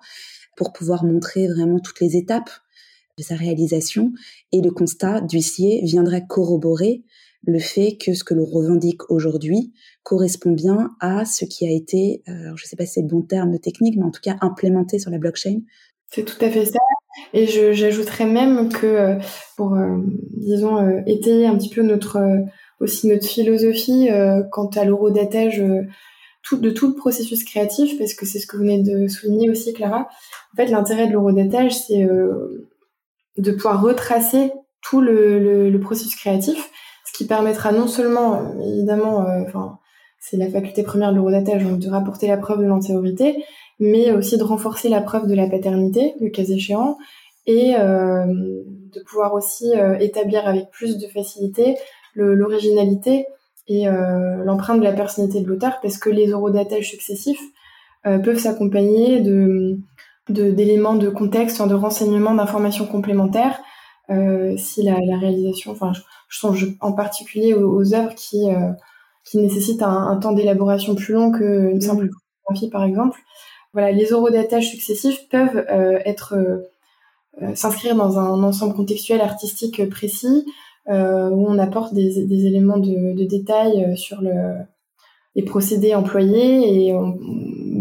pour 0.60 0.74
pouvoir 0.74 1.06
montrer 1.06 1.48
vraiment 1.48 1.80
toutes 1.80 2.02
les 2.02 2.18
étapes 2.18 2.50
de 3.18 3.24
sa 3.24 3.36
réalisation. 3.36 4.12
Et 4.52 4.62
le 4.62 4.72
constat 4.72 5.22
d'huissier 5.22 5.82
viendrait 5.84 6.26
corroborer 6.28 7.04
le 7.48 7.60
fait 7.60 7.98
que 7.98 8.14
ce 8.14 8.26
que 8.26 8.34
l'on 8.34 8.44
revendique 8.44 9.10
aujourd'hui 9.10 9.72
correspond 10.04 10.52
bien 10.52 10.92
à 11.00 11.24
ce 11.24 11.46
qui 11.46 11.66
a 11.66 11.72
été, 11.72 12.24
euh, 12.28 12.52
je 12.56 12.64
ne 12.64 12.68
sais 12.68 12.76
pas 12.76 12.86
si 12.86 12.94
c'est 12.94 13.02
le 13.02 13.08
bon 13.08 13.22
terme 13.22 13.58
technique, 13.58 13.96
mais 13.98 14.04
en 14.04 14.12
tout 14.12 14.22
cas 14.22 14.36
implémenté 14.42 15.00
sur 15.00 15.10
la 15.12 15.18
blockchain. 15.18 15.62
C'est 16.12 16.26
tout 16.26 16.44
à 16.44 16.50
fait 16.50 16.66
ça. 16.66 16.80
Et 17.34 17.48
j'ajouterais 17.48 18.26
même 18.26 18.70
que 18.70 18.86
euh, 18.86 19.16
pour, 19.56 19.76
euh, 19.76 19.98
disons, 20.36 21.02
étayer 21.06 21.48
un 21.48 21.58
petit 21.58 21.70
peu 21.70 21.82
notre 21.82 22.20
aussi 22.82 23.08
notre 23.08 23.28
philosophie 23.28 24.08
quant 24.52 24.70
à 24.70 24.86
l'eurodatage 24.86 25.62
de 26.52 26.70
tout 26.72 26.88
le 26.88 26.96
processus 26.96 27.44
créatif, 27.44 27.98
parce 27.98 28.14
que 28.14 28.26
c'est 28.26 28.40
ce 28.40 28.48
que 28.48 28.58
vous 28.58 28.64
venez 28.64 28.82
de 28.82 29.08
souligner 29.08 29.50
aussi, 29.50 29.74
Clara. 29.74 30.08
En 30.54 30.56
fait, 30.56 30.68
l'intérêt 30.68 31.08
de 31.08 31.14
l'eurodatage, 31.14 31.78
c'est 31.78 32.08
de 33.38 33.52
pouvoir 33.52 33.82
retracer 33.82 34.52
tout 34.82 35.02
le, 35.02 35.78
processus 35.82 36.16
créatif 36.16 36.72
qui 37.20 37.28
permettra 37.28 37.74
non 37.74 37.88
seulement, 37.88 38.36
euh, 38.36 38.62
évidemment, 38.62 39.28
euh, 39.28 39.44
c'est 40.22 40.38
la 40.38 40.50
faculté 40.50 40.84
première 40.84 41.12
de 41.12 41.18
l'eurodatage, 41.18 41.66
donc 41.66 41.78
de 41.78 41.90
rapporter 41.90 42.28
la 42.28 42.38
preuve 42.38 42.60
de 42.60 42.66
l'antériorité, 42.66 43.44
mais 43.78 44.14
aussi 44.14 44.38
de 44.38 44.44
renforcer 44.44 44.88
la 44.88 45.02
preuve 45.02 45.28
de 45.28 45.36
la 45.36 45.50
paternité, 45.50 46.14
le 46.22 46.30
cas 46.30 46.44
échéant, 46.44 46.98
et 47.46 47.76
euh, 47.76 48.24
de 48.26 49.04
pouvoir 49.06 49.34
aussi 49.34 49.70
établir 50.00 50.48
avec 50.48 50.70
plus 50.72 50.98
de 50.98 51.08
facilité 51.08 51.76
l'originalité 52.16 53.26
et 53.70 53.86
l'empreinte 53.86 54.80
de 54.80 54.84
la 54.84 54.94
personnalité 54.94 55.42
de 55.42 55.48
l'auteur, 55.48 55.80
parce 55.82 55.98
que 55.98 56.10
les 56.10 56.28
eurodatages 56.28 56.90
successifs 56.90 57.42
peuvent 58.04 58.40
s'accompagner 58.40 59.22
de 59.22 59.78
d'éléments 60.28 60.96
de, 60.96 61.10
contexte, 61.10 61.62
de 61.62 61.74
renseignements, 61.74 62.36
d'informations 62.36 62.86
complémentaires, 62.86 63.60
si 64.58 64.84
la, 64.84 65.00
la 65.00 65.18
réalisation, 65.18 65.72
enfin, 65.72 65.92
je 66.30 66.38
songe 66.38 66.68
en 66.80 66.94
particulier 66.94 67.54
aux, 67.54 67.94
œuvres 67.94 68.16
qui, 68.16 68.50
euh, 68.50 68.72
qui 69.26 69.40
nécessitent 69.40 69.82
un, 69.82 70.16
temps 70.18 70.32
d'élaboration 70.32 70.96
plus 70.96 71.14
long 71.14 71.32
qu'une 71.32 71.82
simple 71.82 72.06
mmh. 72.06 72.10
photographie, 72.46 72.70
par 72.70 72.84
exemple. 72.86 73.20
Voilà, 73.74 73.92
les 73.92 74.06
eurodatages 74.06 74.70
successifs 74.70 75.28
peuvent 75.30 75.66
euh, 75.72 76.00
être 76.06 76.36
euh, 76.36 77.56
s'inscrire 77.56 77.96
dans 77.96 78.18
un 78.20 78.44
ensemble 78.44 78.76
contextuel 78.76 79.22
artistique 79.22 79.88
précis 79.90 80.46
où 80.88 80.92
on 81.48 81.58
apporte 81.60 81.94
des, 81.94 82.26
des 82.26 82.46
éléments 82.46 82.78
de, 82.78 83.16
de 83.16 83.28
détail 83.28 83.98
sur 83.98 84.22
le, 84.22 84.32
les 85.36 85.44
procédés 85.44 85.94
employés 85.94 86.88
et 86.88 86.94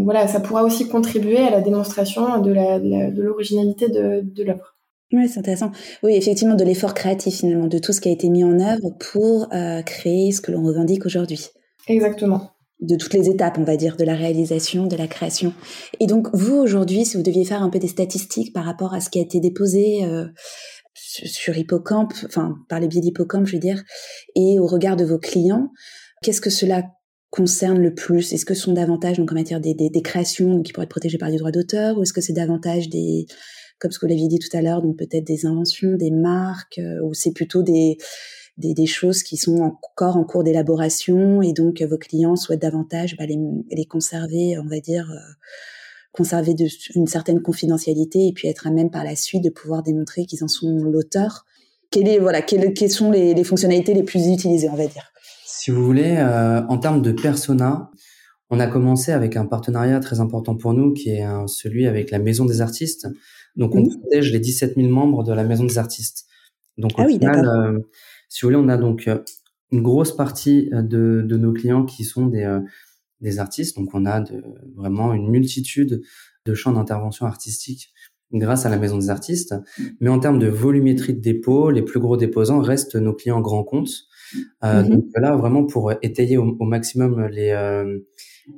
voilà, 0.05 0.29
ça 0.29 0.41
pourra 0.41 0.63
aussi 0.63 0.89
contribuer 0.89 1.39
à 1.39 1.51
la 1.51 1.61
démonstration 1.61 2.41
de 2.41 3.21
l'originalité 3.21 3.89
de, 3.89 4.23
de 4.23 4.43
l'œuvre. 4.43 4.75
Oui, 5.13 5.27
c'est 5.27 5.39
intéressant. 5.39 5.71
Oui, 6.03 6.15
effectivement, 6.17 6.55
de 6.55 6.65
l'effort 6.65 6.93
créatif 6.93 7.37
finalement, 7.37 7.67
de 7.67 7.79
tout 7.79 7.93
ce 7.93 8.01
qui 8.01 8.11
a 8.11 8.13
été 8.13 8.29
mis 8.29 8.45
en 8.45 8.61
œuvre 8.61 8.91
pour 9.11 9.49
euh, 9.55 9.81
créer 9.83 10.33
ce 10.33 10.43
que 10.43 10.53
l'on 10.53 10.63
revendique 10.63 11.07
aujourd'hui. 11.07 11.47
Exactement. 11.87 12.51
De 12.81 12.95
toutes 12.95 13.15
les 13.15 13.31
étapes, 13.31 13.57
on 13.59 13.65
va 13.65 13.77
dire, 13.77 13.97
de 13.97 14.05
la 14.05 14.15
réalisation, 14.15 14.87
de 14.87 14.97
la 14.97 15.07
création. 15.07 15.55
Et 15.99 16.07
donc, 16.07 16.29
vous, 16.35 16.57
aujourd'hui, 16.57 17.07
si 17.07 17.17
vous 17.17 17.23
deviez 17.23 17.45
faire 17.45 17.63
un 17.63 17.71
peu 17.71 17.79
des 17.79 17.89
statistiques 17.89 18.53
par 18.53 18.65
rapport 18.65 18.93
à 18.93 19.01
ce 19.01 19.09
qui 19.09 19.19
a 19.19 19.23
été 19.23 19.41
déposé 19.41 20.05
euh, 20.05 20.27
sur 20.99 21.57
Hippocampe, 21.57 22.13
enfin, 22.27 22.57
par 22.69 22.81
les 22.81 22.89
biais 22.89 23.01
d'Hippocampe, 23.01 23.47
je 23.47 23.53
veux 23.53 23.61
dire, 23.61 23.83
et 24.35 24.59
au 24.59 24.67
regard 24.67 24.97
de 24.97 25.05
vos 25.05 25.19
clients, 25.19 25.71
qu'est-ce 26.23 26.41
que 26.41 26.51
cela 26.51 26.85
concerne 27.31 27.81
le 27.81 27.95
plus? 27.95 28.33
Est-ce 28.33 28.47
que 28.47 28.55
ce 28.55 28.63
sont 28.63 28.73
davantage, 28.73 29.19
donc 29.19 29.33
en 29.33 29.35
matière 29.35 29.61
des, 29.61 29.75
des, 29.75 30.03
créations 30.03 30.63
qui 30.63 30.73
pourraient 30.73 30.85
être 30.85 30.91
protégées 30.91 31.19
par 31.19 31.31
des 31.31 31.37
droits 31.37 31.53
d'auteur, 31.53 31.99
ou 31.99 32.03
est-ce 32.03 32.13
que 32.13 32.21
c'est 32.21 32.33
davantage 32.33 32.89
des 32.89 33.27
comme 33.79 33.93
ce 33.93 33.99
que 33.99 34.07
vous 34.07 34.11
l'aviez 34.11 34.29
dit 34.29 34.41
tout 34.41 34.57
à 34.57 34.61
l'heure, 34.61 34.83
donc 34.83 34.97
peut-être 34.97 35.25
des 35.25 35.47
inventions, 35.47 35.95
des 35.95 36.11
marques, 36.11 36.79
euh, 36.79 37.01
ou 37.03 37.15
c'est 37.15 37.33
plutôt 37.33 37.63
des, 37.63 37.97
des, 38.57 38.75
des, 38.75 38.87
choses 38.87 39.23
qui 39.23 39.37
sont 39.37 39.59
encore 39.59 40.17
en 40.17 40.25
cours 40.25 40.43
d'élaboration 40.43 41.43
et 41.43 41.53
donc 41.53 41.81
vos 41.83 41.97
clients 41.99 42.35
souhaitent 42.35 42.63
davantage 42.63 43.17
bah, 43.17 43.27
les, 43.27 43.39
les, 43.71 43.85
conserver, 43.85 44.59
on 44.59 44.67
va 44.67 44.81
dire, 44.81 45.09
euh, 45.11 45.33
conserver 46.18 46.54
de, 46.54 46.66
une 46.96 47.07
certaine 47.07 47.40
confidentialité 47.40 48.26
et 48.26 48.33
puis 48.33 48.48
être 48.48 48.66
à 48.66 48.70
même 48.70 48.90
par 48.90 49.04
la 49.04 49.14
suite 49.14 49.44
de 49.44 49.50
pouvoir 49.50 49.85
démontrer 49.85 50.26
qu'ils 50.26 50.42
en 50.42 50.48
sont 50.48 50.83
l'auteur. 50.83 51.46
Voilà, 52.20 52.42
quelles, 52.42 52.74
quelles 52.74 52.90
sont 52.90 53.11
les, 53.11 53.33
les, 53.35 53.44
fonctionnalités 53.44 53.94
les 53.94 54.02
plus 54.02 54.26
utilisées, 54.26 54.68
on 54.68 54.76
va 54.76 54.87
dire? 54.87 55.11
Si 55.46 55.70
vous 55.70 55.83
voulez, 55.83 56.16
euh, 56.18 56.61
en 56.68 56.76
termes 56.78 57.00
de 57.00 57.12
persona, 57.12 57.90
on 58.50 58.61
a 58.61 58.66
commencé 58.66 59.12
avec 59.12 59.37
un 59.37 59.46
partenariat 59.46 60.00
très 60.00 60.20
important 60.20 60.57
pour 60.57 60.74
nous 60.74 60.92
qui 60.92 61.11
est 61.11 61.24
celui 61.46 61.87
avec 61.87 62.11
la 62.11 62.18
Maison 62.18 62.44
des 62.44 62.61
Artistes. 62.61 63.07
Donc, 63.57 63.74
on 63.74 63.85
protège 63.85 64.33
les 64.33 64.40
17 64.40 64.74
000 64.76 64.88
membres 64.88 65.22
de 65.24 65.33
la 65.33 65.44
Maison 65.44 65.64
des 65.64 65.78
Artistes. 65.78 66.26
Donc, 66.76 66.92
au 66.98 67.02
ah 67.02 67.09
final, 67.09 67.48
euh, 67.48 67.78
si 68.28 68.42
vous 68.42 68.48
voulez, 68.48 68.62
on 68.62 68.68
a 68.68 68.76
donc 68.76 69.09
euh, 69.09 69.18
une 69.70 69.83
grosse 69.83 70.14
partie 70.14 70.68
de, 70.72 71.22
de 71.22 71.37
nos 71.37 71.52
clients 71.52 71.85
qui 71.85 72.04
sont 72.04 72.26
des, 72.26 72.44
des 73.20 73.38
artistes. 73.38 73.76
Donc, 73.76 73.94
on 73.94 74.07
a 74.07 74.20
de, 74.20 74.42
vraiment 74.76 75.12
une 75.12 75.28
multitude 75.31 76.02
de 76.46 76.54
champs 76.54 76.72
d'intervention 76.72 77.26
artistique 77.26 77.92
grâce 78.33 78.66
à 78.66 78.68
la 78.68 78.76
Maison 78.76 78.98
des 78.98 79.11
Artistes. 79.11 79.54
Mais 80.00 80.11
en 80.11 80.18
termes 80.18 80.38
de 80.38 80.48
volumétrie 80.48 81.14
de 81.14 81.20
dépôt, 81.20 81.70
les 81.70 81.83
plus 81.83 82.00
gros 82.00 82.16
déposants 82.16 82.61
restent 82.61 82.96
nos 82.96 83.14
clients 83.14 83.40
grands 83.40 83.64
comptes. 83.64 84.04
Euh, 84.62 84.83
mm-hmm. 84.83 84.88
Donc 84.88 85.04
là, 85.14 85.37
vraiment 85.37 85.64
pour 85.64 85.92
étayer 86.02 86.37
au, 86.37 86.57
au 86.59 86.64
maximum 86.64 87.26
les, 87.28 87.54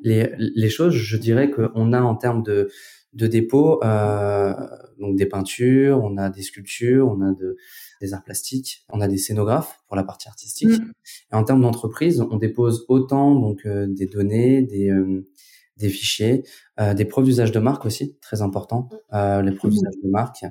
les, 0.02 0.32
les 0.38 0.68
choses, 0.68 0.94
je 0.94 1.16
dirais 1.16 1.50
qu'on 1.50 1.92
a 1.92 2.00
en 2.00 2.16
termes 2.16 2.42
de 2.42 2.68
de 3.12 3.26
dépôt, 3.26 3.82
euh, 3.82 4.54
donc 4.98 5.16
des 5.16 5.26
peintures, 5.26 6.02
on 6.02 6.16
a 6.16 6.30
des 6.30 6.42
sculptures, 6.42 7.08
on 7.08 7.20
a 7.22 7.32
de, 7.32 7.56
des 8.00 8.14
arts 8.14 8.24
plastiques, 8.24 8.84
on 8.88 9.00
a 9.00 9.08
des 9.08 9.18
scénographes 9.18 9.78
pour 9.86 9.96
la 9.96 10.04
partie 10.04 10.28
artistique. 10.28 10.70
Mm. 10.70 10.92
Et 11.32 11.34
en 11.34 11.44
termes 11.44 11.60
d'entreprise, 11.60 12.20
on 12.30 12.36
dépose 12.36 12.84
autant 12.88 13.34
donc 13.34 13.66
euh, 13.66 13.86
des 13.88 14.06
données, 14.06 14.62
des 14.62 14.90
euh, 14.90 15.24
des 15.80 15.88
fichiers, 15.88 16.44
euh, 16.78 16.94
des 16.94 17.04
preuves 17.04 17.24
d'usage 17.24 17.52
de 17.52 17.58
marque 17.58 17.84
aussi, 17.86 18.16
très 18.20 18.42
important, 18.42 18.88
euh, 19.12 19.42
les 19.42 19.52
preuves 19.52 19.72
mm. 19.72 19.74
d'usage 19.74 19.94
de 20.04 20.08
marque. 20.08 20.44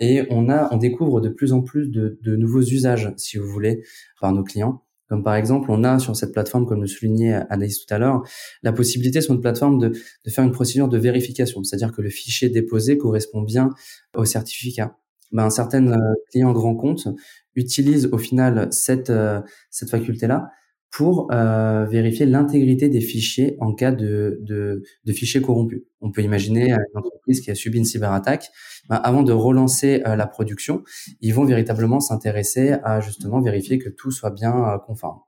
Et 0.00 0.22
on 0.30 0.48
a, 0.48 0.72
on 0.72 0.78
découvre 0.78 1.20
de 1.20 1.28
plus 1.28 1.52
en 1.52 1.60
plus 1.60 1.88
de, 1.88 2.18
de 2.22 2.36
nouveaux 2.36 2.62
usages, 2.62 3.12
si 3.16 3.36
vous 3.36 3.48
voulez, 3.48 3.82
par 4.20 4.32
nos 4.32 4.44
clients. 4.44 4.84
Comme 5.08 5.24
par 5.24 5.34
exemple, 5.34 5.70
on 5.70 5.84
a 5.84 5.98
sur 5.98 6.14
cette 6.14 6.32
plateforme, 6.32 6.66
comme 6.66 6.82
le 6.82 6.86
soulignait 6.86 7.40
Anaïs 7.48 7.84
tout 7.84 7.92
à 7.92 7.98
l'heure, 7.98 8.22
la 8.62 8.72
possibilité 8.72 9.20
sur 9.22 9.34
une 9.34 9.40
plateforme 9.40 9.78
de, 9.78 9.88
de 9.88 10.30
faire 10.30 10.44
une 10.44 10.52
procédure 10.52 10.88
de 10.88 10.98
vérification, 10.98 11.64
c'est-à-dire 11.64 11.92
que 11.92 12.02
le 12.02 12.10
fichier 12.10 12.50
déposé 12.50 12.98
correspond 12.98 13.40
bien 13.40 13.70
au 14.14 14.26
certificat. 14.26 14.98
Ben, 15.32 15.44
un 15.44 15.50
certain 15.50 15.86
euh, 15.88 16.14
client 16.30 16.52
grand 16.52 16.74
compte 16.74 17.08
utilise 17.54 18.06
au 18.12 18.18
final 18.18 18.68
cette, 18.70 19.10
euh, 19.10 19.40
cette 19.70 19.90
faculté-là 19.90 20.50
pour 20.90 21.28
euh, 21.32 21.84
vérifier 21.84 22.26
l'intégrité 22.26 22.88
des 22.88 23.00
fichiers 23.00 23.56
en 23.60 23.74
cas 23.74 23.92
de, 23.92 24.38
de, 24.42 24.82
de, 25.04 25.12
fichiers 25.12 25.42
corrompus. 25.42 25.82
On 26.00 26.10
peut 26.10 26.22
imaginer 26.22 26.70
une 26.70 26.98
entreprise 26.98 27.40
qui 27.40 27.50
a 27.50 27.54
subi 27.54 27.78
une 27.78 27.84
cyberattaque, 27.84 28.50
ben, 28.88 28.96
avant 28.96 29.22
de 29.22 29.32
relancer 29.32 30.02
euh, 30.06 30.16
la 30.16 30.26
production, 30.26 30.82
ils 31.20 31.32
vont 31.34 31.44
véritablement 31.44 32.00
s'intéresser 32.00 32.76
à 32.84 33.00
justement 33.00 33.40
vérifier 33.40 33.78
que 33.78 33.90
tout 33.90 34.10
soit 34.10 34.30
bien 34.30 34.54
euh, 34.54 34.78
conforme. 34.78 35.18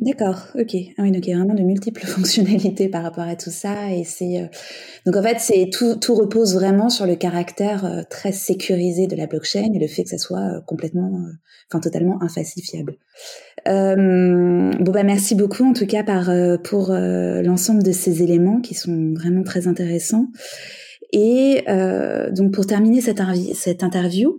D'accord, 0.00 0.46
ok. 0.58 0.74
Ah 0.96 1.02
oui, 1.02 1.10
donc 1.12 1.26
il 1.26 1.30
y 1.30 1.34
a 1.34 1.36
vraiment 1.36 1.54
de 1.54 1.62
multiples 1.62 2.00
fonctionnalités 2.06 2.88
par 2.88 3.02
rapport 3.02 3.24
à 3.24 3.36
tout 3.36 3.50
ça, 3.50 3.92
et 3.92 4.04
c'est 4.04 4.40
euh, 4.40 4.46
donc 5.04 5.14
en 5.14 5.22
fait 5.22 5.38
c'est 5.38 5.68
tout 5.70 5.96
tout 5.96 6.14
repose 6.14 6.54
vraiment 6.54 6.88
sur 6.88 7.04
le 7.06 7.16
caractère 7.16 7.84
euh, 7.84 8.00
très 8.08 8.32
sécurisé 8.32 9.06
de 9.06 9.14
la 9.14 9.26
blockchain 9.26 9.72
et 9.74 9.78
le 9.78 9.86
fait 9.86 10.04
que 10.04 10.08
ça 10.08 10.16
soit 10.16 10.38
euh, 10.38 10.60
complètement, 10.66 11.20
enfin 11.70 11.80
totalement 11.80 12.22
infalsifiable. 12.22 12.96
bon 13.66 14.90
bah 14.90 15.02
merci 15.02 15.34
beaucoup 15.34 15.64
en 15.64 15.74
tout 15.74 15.86
cas 15.86 16.02
par 16.02 16.30
pour 16.64 16.92
l'ensemble 16.92 17.82
de 17.82 17.92
ces 17.92 18.22
éléments 18.22 18.62
qui 18.62 18.74
sont 18.74 19.12
vraiment 19.14 19.42
très 19.42 19.68
intéressants. 19.68 20.28
Et 21.12 21.64
donc 22.32 22.52
pour 22.52 22.66
terminer 22.66 23.02
cette 23.02 23.82
interview, 23.82 24.38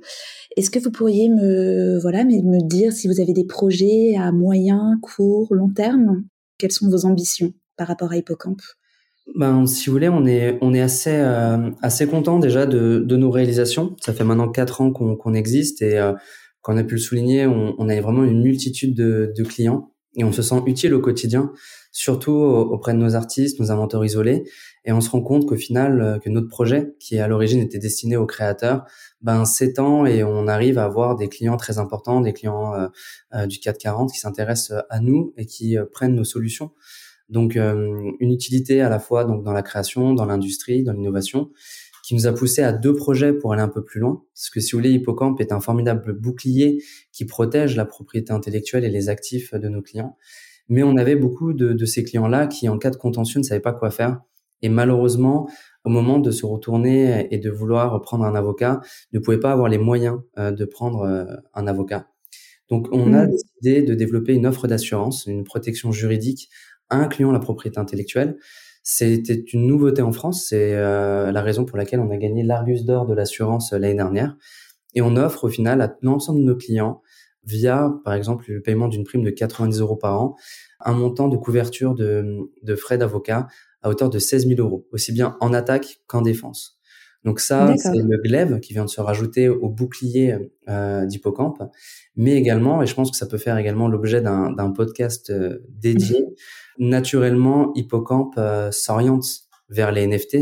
est-ce 0.58 0.70
que 0.70 0.80
vous 0.80 0.92
pourriez 0.92 1.30
me, 1.30 2.00
voilà, 2.02 2.24
me 2.24 2.68
dire 2.68 2.92
si 2.92 3.08
vous 3.08 3.20
avez 3.20 3.34
des 3.34 3.46
projets 3.46 4.16
à 4.18 4.32
moyen, 4.32 5.00
court, 5.02 5.48
long 5.54 5.70
terme? 5.70 6.24
Quelles 6.58 6.72
sont 6.72 6.90
vos 6.90 7.06
ambitions 7.06 7.54
par 7.78 7.88
rapport 7.88 8.12
à 8.12 8.18
Hippocampe? 8.18 8.62
Ben, 9.36 9.66
si 9.66 9.86
vous 9.88 9.94
voulez, 9.94 10.10
on 10.10 10.26
est 10.26 10.58
on 10.62 10.74
est 10.74 10.82
assez 10.82 11.14
euh, 11.14 11.70
assez 11.82 12.06
content 12.06 12.40
déjà 12.40 12.66
de, 12.66 13.04
de 13.06 13.16
nos 13.16 13.32
réalisations. 13.32 13.96
Ça 14.02 14.14
fait 14.14 14.24
maintenant 14.24 14.50
quatre 14.50 14.82
ans 14.82 14.92
qu'on 14.92 15.16
qu'on 15.16 15.34
existe 15.34 15.82
et 15.82 15.98
euh, 15.98 16.14
qu'on 16.62 16.76
a 16.78 16.84
pu 16.84 16.96
le 16.96 17.02
souligner, 17.02 17.46
on, 17.46 17.76
on, 17.78 17.90
a 17.90 18.00
vraiment 18.02 18.24
une 18.24 18.42
multitude 18.42 18.96
de, 18.96 19.34
de 19.36 19.44
clients 19.44 19.94
et 20.16 20.24
on 20.24 20.32
se 20.32 20.42
sent 20.42 20.62
utile 20.68 20.94
au 20.94 21.00
quotidien, 21.00 21.52
surtout 21.92 22.34
auprès 22.34 22.94
de 22.94 23.00
nos 23.00 23.16
artistes, 23.16 23.60
nos 23.60 23.72
inventeurs 23.72 24.06
isolés. 24.06 24.44
Et 24.84 24.92
on 24.92 25.02
se 25.02 25.10
rend 25.10 25.22
compte 25.22 25.48
qu'au 25.48 25.56
final, 25.56 26.02
euh, 26.02 26.20
que 26.20 26.30
notre 26.30 26.48
projet, 26.48 26.96
qui 27.00 27.20
à 27.20 27.28
l'origine 27.28 27.60
était 27.60 27.78
destiné 27.78 28.18
aux 28.18 28.26
créateurs, 28.26 28.86
ben 29.22 29.46
s'étend 29.46 30.06
et 30.06 30.24
on 30.24 30.48
arrive 30.48 30.80
à 30.80 30.86
avoir 30.86 31.16
des 31.16 31.30
clients 31.30 31.58
très 31.58 31.78
importants, 31.78 32.22
des 32.22 32.34
clients 32.34 32.74
euh, 32.74 32.88
euh 33.36 33.46
du 33.46 33.60
440 33.60 34.12
qui 34.12 34.20
s'intéressent 34.20 34.84
à 34.90 35.00
nous 35.00 35.34
et 35.38 35.46
qui 35.46 35.78
euh, 35.78 35.86
prennent 35.86 36.16
nos 36.16 36.24
solutions. 36.24 36.72
Donc 37.30 37.56
une 37.56 38.32
utilité 38.32 38.82
à 38.82 38.90
la 38.90 39.00
fois 39.00 39.24
donc 39.24 39.42
dans 39.46 39.54
la 39.54 39.62
création, 39.62 40.14
dans 40.14 40.26
l'industrie, 40.26 40.84
dans 40.84 40.92
l'innovation, 40.92 41.50
qui 42.04 42.14
nous 42.14 42.28
a 42.28 42.34
poussé 42.34 42.62
à 42.62 42.74
deux 42.74 42.94
projets 42.94 43.32
pour 43.32 43.54
aller 43.54 43.62
un 43.62 43.70
peu 43.70 43.86
plus 43.86 44.02
loin. 44.02 44.22
Parce 44.34 44.50
que 44.50 44.60
si 44.60 44.74
vous 44.74 44.80
voulez, 44.80 44.92
Hippocampe 44.92 45.40
est 45.40 45.54
un 45.54 45.62
formidable 45.62 46.12
bouclier 46.12 46.84
qui 47.14 47.24
protège 47.24 47.78
la 47.78 47.86
propriété 47.86 48.34
intellectuelle 48.34 48.84
et 48.84 48.90
les 48.90 49.08
actifs 49.08 49.54
de 49.54 49.70
nos 49.70 49.82
clients. 49.82 50.18
Mais 50.68 50.84
on 50.84 50.98
avait 50.98 51.16
beaucoup 51.16 51.54
de, 51.54 51.72
de 51.72 51.86
ces 51.86 52.04
clients-là 52.04 52.48
qui, 52.48 52.68
en 52.68 52.78
cas 52.78 52.90
de 52.90 52.98
contentieux, 52.98 53.40
ne 53.40 53.46
savaient 53.46 53.62
pas 53.62 53.72
quoi 53.72 53.92
faire 53.92 54.20
et 54.62 54.70
malheureusement, 54.70 55.50
au 55.84 55.90
moment 55.90 56.20
de 56.20 56.32
se 56.32 56.46
retourner 56.46 57.28
et 57.32 57.40
de 57.40 57.50
vouloir 57.50 58.00
prendre 58.02 58.24
un 58.24 58.36
avocat, 58.36 58.82
ne 59.14 59.20
pouvait 59.20 59.40
pas 59.40 59.52
avoir 59.52 59.68
les 59.68 59.78
moyens 59.78 60.20
euh, 60.38 60.52
de 60.52 60.66
prendre 60.66 61.02
euh, 61.02 61.26
un 61.54 61.68
avocat. 61.68 62.08
Donc, 62.70 62.88
on 62.92 63.14
a 63.14 63.26
mmh. 63.26 63.30
décidé 63.30 63.82
de 63.82 63.94
développer 63.96 64.34
une 64.34 64.46
offre 64.46 64.68
d'assurance, 64.68 65.26
une 65.26 65.44
protection 65.44 65.92
juridique 65.92 66.50
incluant 66.90 67.32
la 67.32 67.40
propriété 67.40 67.80
intellectuelle. 67.80 68.38
C'était 68.84 69.44
une 69.54 69.68
nouveauté 69.68 70.02
en 70.02 70.12
France. 70.12 70.46
C'est 70.50 70.76
euh, 70.76 71.32
la 71.32 71.42
raison 71.42 71.66
pour 71.66 71.78
laquelle 71.78 72.00
on 72.00 72.10
a 72.12 72.18
gagné 72.18 72.44
l'Argus 72.44 72.86
d'or 72.86 73.06
de 73.06 73.14
l'assurance 73.14 73.72
l'année 73.72 73.96
dernière. 73.96 74.38
Et 74.94 75.02
on 75.02 75.16
offre 75.16 75.46
au 75.46 75.50
final 75.50 75.82
à 75.82 75.96
l'ensemble 76.02 76.40
de 76.40 76.46
nos 76.46 76.56
clients, 76.56 77.02
via 77.44 77.94
par 78.04 78.14
exemple 78.14 78.46
le 78.50 78.62
paiement 78.62 78.88
d'une 78.88 79.04
prime 79.04 79.24
de 79.24 79.30
90 79.30 79.80
euros 79.80 79.96
par 79.96 80.22
an, 80.22 80.36
un 80.80 80.94
montant 80.94 81.28
de 81.28 81.38
couverture 81.38 81.96
de, 81.96 82.52
de 82.62 82.76
frais 82.76 82.98
d'avocat 82.98 83.48
à 83.82 83.90
hauteur 83.90 84.10
de 84.10 84.20
16 84.20 84.48
000 84.48 84.60
euros, 84.62 84.88
aussi 84.92 85.12
bien 85.12 85.38
en 85.40 85.54
attaque 85.54 86.02
qu'en 86.08 86.22
défense. 86.22 86.82
Donc 87.24 87.40
ça, 87.40 87.76
c'est 87.78 87.94
le 87.94 88.18
glaive 88.18 88.60
qui 88.60 88.74
vient 88.74 88.86
de 88.86 88.90
se 88.90 89.00
rajouter 89.00 89.48
au 89.48 89.70
bouclier 89.70 90.38
euh, 90.70 91.06
d'Hippocampe, 91.06 91.62
mais 92.16 92.34
également, 92.34 92.82
et 92.82 92.88
je 92.88 92.96
pense 92.96 93.12
que 93.12 93.18
ça 93.18 93.28
peut 93.28 93.38
faire 93.38 93.58
également 93.58 93.88
l'objet 93.88 94.22
d'un 94.22 94.72
podcast 94.72 95.30
euh, 95.30 95.60
dédié, 95.70 96.26
naturellement, 96.80 97.74
Hippocampe 97.76 98.36
euh, 98.38 98.72
s'oriente 98.72 99.26
vers 99.70 99.92
les 99.92 100.08
NFT. 100.08 100.38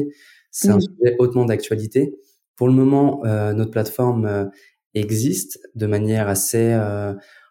C'est 0.51 0.69
un 0.69 0.79
sujet 0.79 1.15
hautement 1.19 1.45
d'actualité. 1.45 2.15
Pour 2.55 2.67
le 2.67 2.73
moment, 2.73 3.25
euh, 3.25 3.51
notre 3.53 3.71
plateforme 3.71 4.49
existe 4.93 5.59
de 5.75 5.85
manière 5.85 6.29
assez 6.29 6.73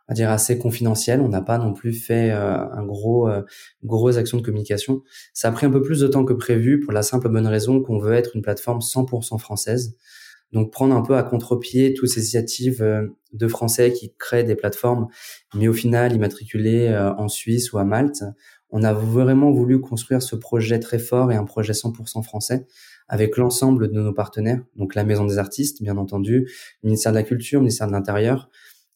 à 0.09 0.14
dire 0.14 0.31
assez 0.31 0.59
confidentiel. 0.59 1.21
On 1.21 1.29
n'a 1.29 1.42
pas 1.42 1.59
non 1.59 1.73
plus 1.73 1.92
fait 1.92 2.31
euh, 2.31 2.59
un 2.59 2.85
gros 2.85 3.29
euh, 3.29 3.42
grosse 3.85 4.16
action 4.16 4.38
de 4.38 4.42
communication. 4.42 5.03
Ça 5.35 5.49
a 5.49 5.53
pris 5.53 5.66
un 5.66 5.71
peu 5.71 5.83
plus 5.83 6.01
de 6.01 6.09
temps 6.09 6.25
que 6.25 6.33
prévu 6.33 6.81
pour 6.81 6.92
la 6.92 7.03
simple 7.03 7.29
bonne 7.29 7.47
raison 7.47 7.81
qu'on 7.81 7.99
veut 7.99 8.14
être 8.14 8.35
une 8.35 8.42
plateforme 8.42 8.81
100% 8.81 9.38
française. 9.38 9.97
Donc 10.53 10.73
prendre 10.73 10.97
un 10.97 11.03
peu 11.03 11.14
à 11.14 11.23
contre-pied 11.23 11.92
toutes 11.92 12.09
ces 12.09 12.21
initiatives 12.21 12.83
euh, 12.83 13.07
de 13.35 13.47
Français 13.47 13.92
qui 13.92 14.14
créent 14.18 14.44
des 14.44 14.57
plateformes, 14.57 15.09
mais 15.55 15.68
au 15.68 15.75
final 15.75 16.14
immatriculées 16.14 16.88
en 17.18 17.29
Suisse 17.29 17.75
ou 17.75 17.79
à 17.79 17.85
Malte. 17.85 18.25
On 18.71 18.83
a 18.83 18.94
vraiment 18.94 19.51
voulu 19.51 19.81
construire 19.81 20.23
ce 20.23 20.35
projet 20.35 20.79
très 20.79 20.99
fort 20.99 21.31
et 21.31 21.37
un 21.37 21.44
projet 21.44 21.75
100% 21.75 22.23
français 22.23 22.66
avec 23.09 23.37
l'ensemble 23.37 23.90
de 23.90 24.01
nos 24.01 24.12
partenaires, 24.12 24.62
donc 24.77 24.94
la 24.94 25.05
Maison 25.05 25.25
des 25.25 25.38
Artistes, 25.38 25.83
bien 25.83 25.97
entendu, 25.97 26.51
le 26.83 26.87
ministère 26.87 27.12
de 27.12 27.16
la 27.16 27.23
Culture, 27.23 27.61
le 27.61 27.64
ministère 27.64 27.87
de 27.87 27.92
l'Intérieur, 27.92 28.51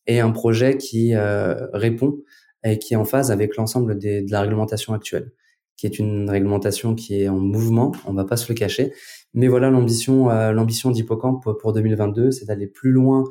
et 0.06 0.20
un 0.20 0.30
projet 0.30 0.76
qui 0.76 1.14
euh, 1.14 1.66
répond 1.72 2.18
et 2.64 2.78
qui 2.78 2.94
est 2.94 2.96
en 2.96 3.04
phase 3.04 3.30
avec 3.30 3.56
l'ensemble 3.56 3.98
de 3.98 4.30
la 4.30 4.40
réglementation 4.40 4.94
actuelle, 4.94 5.32
qui 5.76 5.86
est 5.86 5.98
une 5.98 6.30
réglementation 6.30 6.94
qui 6.94 7.22
est 7.22 7.28
en 7.28 7.38
mouvement, 7.38 7.92
on 8.06 8.12
va 8.12 8.24
pas 8.24 8.36
se 8.36 8.50
le 8.52 8.54
cacher. 8.54 8.92
Mais 9.34 9.48
voilà 9.48 9.70
l'ambition, 9.70 10.30
euh, 10.30 10.52
l'ambition 10.52 10.90
d'Hippocampe 10.90 11.44
pour 11.60 11.72
2022, 11.72 12.30
c'est 12.30 12.44
d'aller 12.44 12.66
plus 12.66 12.92
loin 12.92 13.24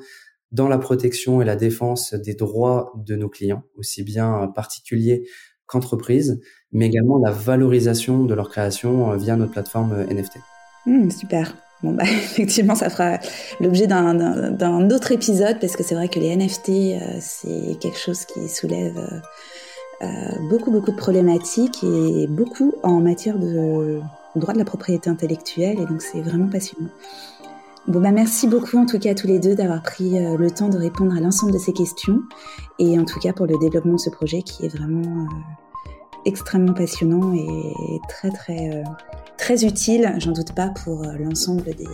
dans 0.51 0.67
la 0.67 0.77
protection 0.77 1.41
et 1.41 1.45
la 1.45 1.55
défense 1.55 2.13
des 2.13 2.33
droits 2.33 2.91
de 2.97 3.15
nos 3.15 3.29
clients, 3.29 3.63
aussi 3.77 4.03
bien 4.03 4.51
particuliers 4.53 5.23
qu'entreprises, 5.65 6.41
mais 6.73 6.87
également 6.87 7.17
la 7.19 7.31
valorisation 7.31 8.25
de 8.25 8.33
leur 8.33 8.49
création 8.49 9.11
euh, 9.11 9.17
via 9.17 9.37
notre 9.37 9.53
plateforme 9.53 9.95
NFT. 10.09 10.39
Mmh, 10.85 11.09
super. 11.09 11.55
Bon, 11.83 11.93
bah, 11.93 12.03
effectivement, 12.07 12.75
ça 12.75 12.89
fera 12.89 13.17
l'objet 13.59 13.87
d'un 13.87 14.89
autre 14.89 15.11
épisode 15.11 15.59
parce 15.59 15.75
que 15.75 15.83
c'est 15.83 15.95
vrai 15.95 16.07
que 16.07 16.19
les 16.19 16.35
NFT, 16.35 16.69
euh, 16.69 17.17
c'est 17.19 17.77
quelque 17.79 17.97
chose 17.97 18.25
qui 18.25 18.47
soulève 18.49 18.97
euh, 18.97 20.05
euh, 20.05 20.49
beaucoup, 20.49 20.71
beaucoup 20.71 20.91
de 20.91 20.97
problématiques 20.97 21.83
et 21.83 22.27
beaucoup 22.27 22.73
en 22.83 22.99
matière 22.99 23.37
de 23.37 23.99
droit 24.35 24.53
de 24.53 24.59
la 24.59 24.65
propriété 24.65 25.09
intellectuelle 25.09 25.79
et 25.79 25.85
donc 25.85 26.01
c'est 26.01 26.21
vraiment 26.21 26.47
passionnant. 26.47 26.89
Bon, 27.87 27.99
bah, 27.99 28.11
merci 28.11 28.47
beaucoup 28.47 28.77
en 28.77 28.85
tout 28.85 28.99
cas 28.99 29.11
à 29.11 29.15
tous 29.15 29.27
les 29.27 29.39
deux 29.39 29.55
d'avoir 29.55 29.81
pris 29.81 30.11
le 30.19 30.51
temps 30.51 30.69
de 30.69 30.77
répondre 30.77 31.15
à 31.15 31.19
l'ensemble 31.19 31.51
de 31.51 31.57
ces 31.57 31.73
questions 31.73 32.19
et 32.79 32.99
en 32.99 33.05
tout 33.05 33.19
cas 33.19 33.33
pour 33.33 33.47
le 33.47 33.57
développement 33.57 33.93
de 33.93 33.99
ce 33.99 34.11
projet 34.11 34.43
qui 34.43 34.65
est 34.65 34.69
vraiment 34.75 35.27
extrêmement 36.25 36.73
passionnant 36.73 37.33
et 37.33 37.99
très, 38.07 38.29
très 38.29 38.83
très 39.41 39.65
utile, 39.65 40.13
j'en 40.19 40.31
doute 40.31 40.53
pas, 40.53 40.69
pour 40.69 41.03
euh, 41.03 41.13
l'ensemble 41.19 41.63
des, 41.63 41.87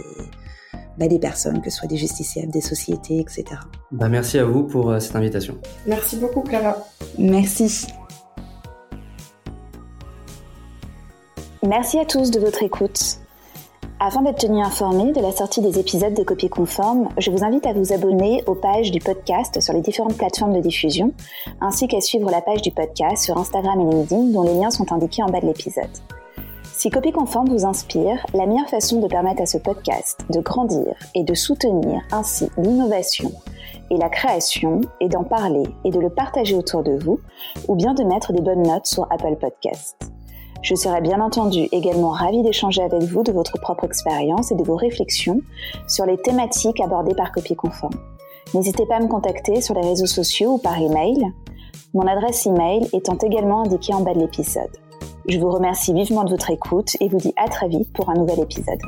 bah, 0.97 1.07
des 1.07 1.17
personnes, 1.17 1.61
que 1.61 1.69
ce 1.69 1.77
soit 1.77 1.87
des 1.87 1.95
justiciables, 1.95 2.51
des 2.51 2.61
sociétés, 2.61 3.19
etc. 3.19 3.45
Bah, 3.91 4.09
merci 4.09 4.37
à 4.37 4.43
vous 4.43 4.63
pour 4.63 4.91
euh, 4.91 4.99
cette 4.99 5.15
invitation. 5.15 5.57
Merci 5.87 6.17
beaucoup, 6.17 6.41
Clara. 6.41 6.77
Merci. 7.17 7.87
Merci 11.65 11.99
à 11.99 12.05
tous 12.05 12.31
de 12.31 12.39
votre 12.39 12.61
écoute. 12.63 13.19
Afin 13.99 14.21
d'être 14.21 14.37
tenu 14.37 14.61
informé 14.61 15.11
de 15.11 15.19
la 15.19 15.31
sortie 15.31 15.59
des 15.59 15.79
épisodes 15.79 16.13
de 16.13 16.21
Copie 16.21 16.49
Conforme, 16.49 17.09
je 17.17 17.31
vous 17.31 17.43
invite 17.43 17.65
à 17.65 17.73
vous 17.73 17.93
abonner 17.93 18.43
aux 18.45 18.53
pages 18.53 18.91
du 18.91 18.99
podcast 18.99 19.59
sur 19.59 19.73
les 19.73 19.81
différentes 19.81 20.15
plateformes 20.15 20.53
de 20.53 20.59
diffusion, 20.59 21.13
ainsi 21.61 21.87
qu'à 21.87 21.99
suivre 21.99 22.29
la 22.29 22.41
page 22.41 22.61
du 22.61 22.71
podcast 22.71 23.23
sur 23.23 23.39
Instagram 23.39 23.81
et 23.81 23.95
LinkedIn 23.95 24.33
dont 24.33 24.43
les 24.43 24.53
liens 24.53 24.69
sont 24.69 24.91
indiqués 24.93 25.23
en 25.23 25.29
bas 25.29 25.41
de 25.41 25.47
l'épisode. 25.47 25.89
Si 26.63 26.91
Copie 26.91 27.11
Conforme 27.11 27.49
vous 27.49 27.65
inspire, 27.65 28.23
la 28.35 28.45
meilleure 28.45 28.69
façon 28.69 28.99
de 29.01 29.07
permettre 29.07 29.41
à 29.41 29.47
ce 29.47 29.57
podcast 29.57 30.19
de 30.29 30.41
grandir 30.41 30.93
et 31.15 31.23
de 31.23 31.33
soutenir 31.33 32.03
ainsi 32.11 32.51
l'innovation 32.55 33.31
et 33.89 33.97
la 33.97 34.09
création 34.09 34.81
est 35.01 35.09
d'en 35.09 35.23
parler 35.23 35.63
et 35.85 35.89
de 35.89 35.99
le 35.99 36.11
partager 36.11 36.55
autour 36.55 36.83
de 36.83 36.91
vous, 37.03 37.19
ou 37.67 37.75
bien 37.75 37.95
de 37.95 38.03
mettre 38.03 38.31
des 38.31 38.41
bonnes 38.41 38.63
notes 38.63 38.85
sur 38.85 39.11
Apple 39.11 39.37
Podcast. 39.39 40.11
Je 40.61 40.75
serai 40.75 41.01
bien 41.01 41.21
entendu 41.21 41.67
également 41.71 42.09
ravie 42.09 42.41
d'échanger 42.41 42.81
avec 42.81 43.03
vous 43.03 43.23
de 43.23 43.31
votre 43.31 43.59
propre 43.59 43.85
expérience 43.85 44.51
et 44.51 44.55
de 44.55 44.63
vos 44.63 44.75
réflexions 44.75 45.41
sur 45.87 46.05
les 46.05 46.17
thématiques 46.17 46.79
abordées 46.81 47.15
par 47.15 47.31
Copie 47.31 47.55
Conforme. 47.55 47.93
N'hésitez 48.53 48.85
pas 48.85 48.95
à 48.95 48.99
me 48.99 49.07
contacter 49.07 49.61
sur 49.61 49.75
les 49.75 49.87
réseaux 49.87 50.05
sociaux 50.05 50.53
ou 50.53 50.57
par 50.57 50.77
email, 50.79 51.31
mon 51.93 52.07
adresse 52.07 52.45
email 52.45 52.87
étant 52.93 53.17
également 53.17 53.63
indiquée 53.63 53.93
en 53.93 54.01
bas 54.01 54.13
de 54.13 54.19
l'épisode. 54.19 54.69
Je 55.27 55.39
vous 55.39 55.49
remercie 55.49 55.93
vivement 55.93 56.23
de 56.23 56.31
votre 56.31 56.49
écoute 56.51 56.95
et 56.99 57.09
vous 57.09 57.17
dis 57.17 57.33
à 57.35 57.49
très 57.49 57.67
vite 57.67 57.91
pour 57.93 58.09
un 58.09 58.13
nouvel 58.13 58.39
épisode. 58.39 58.79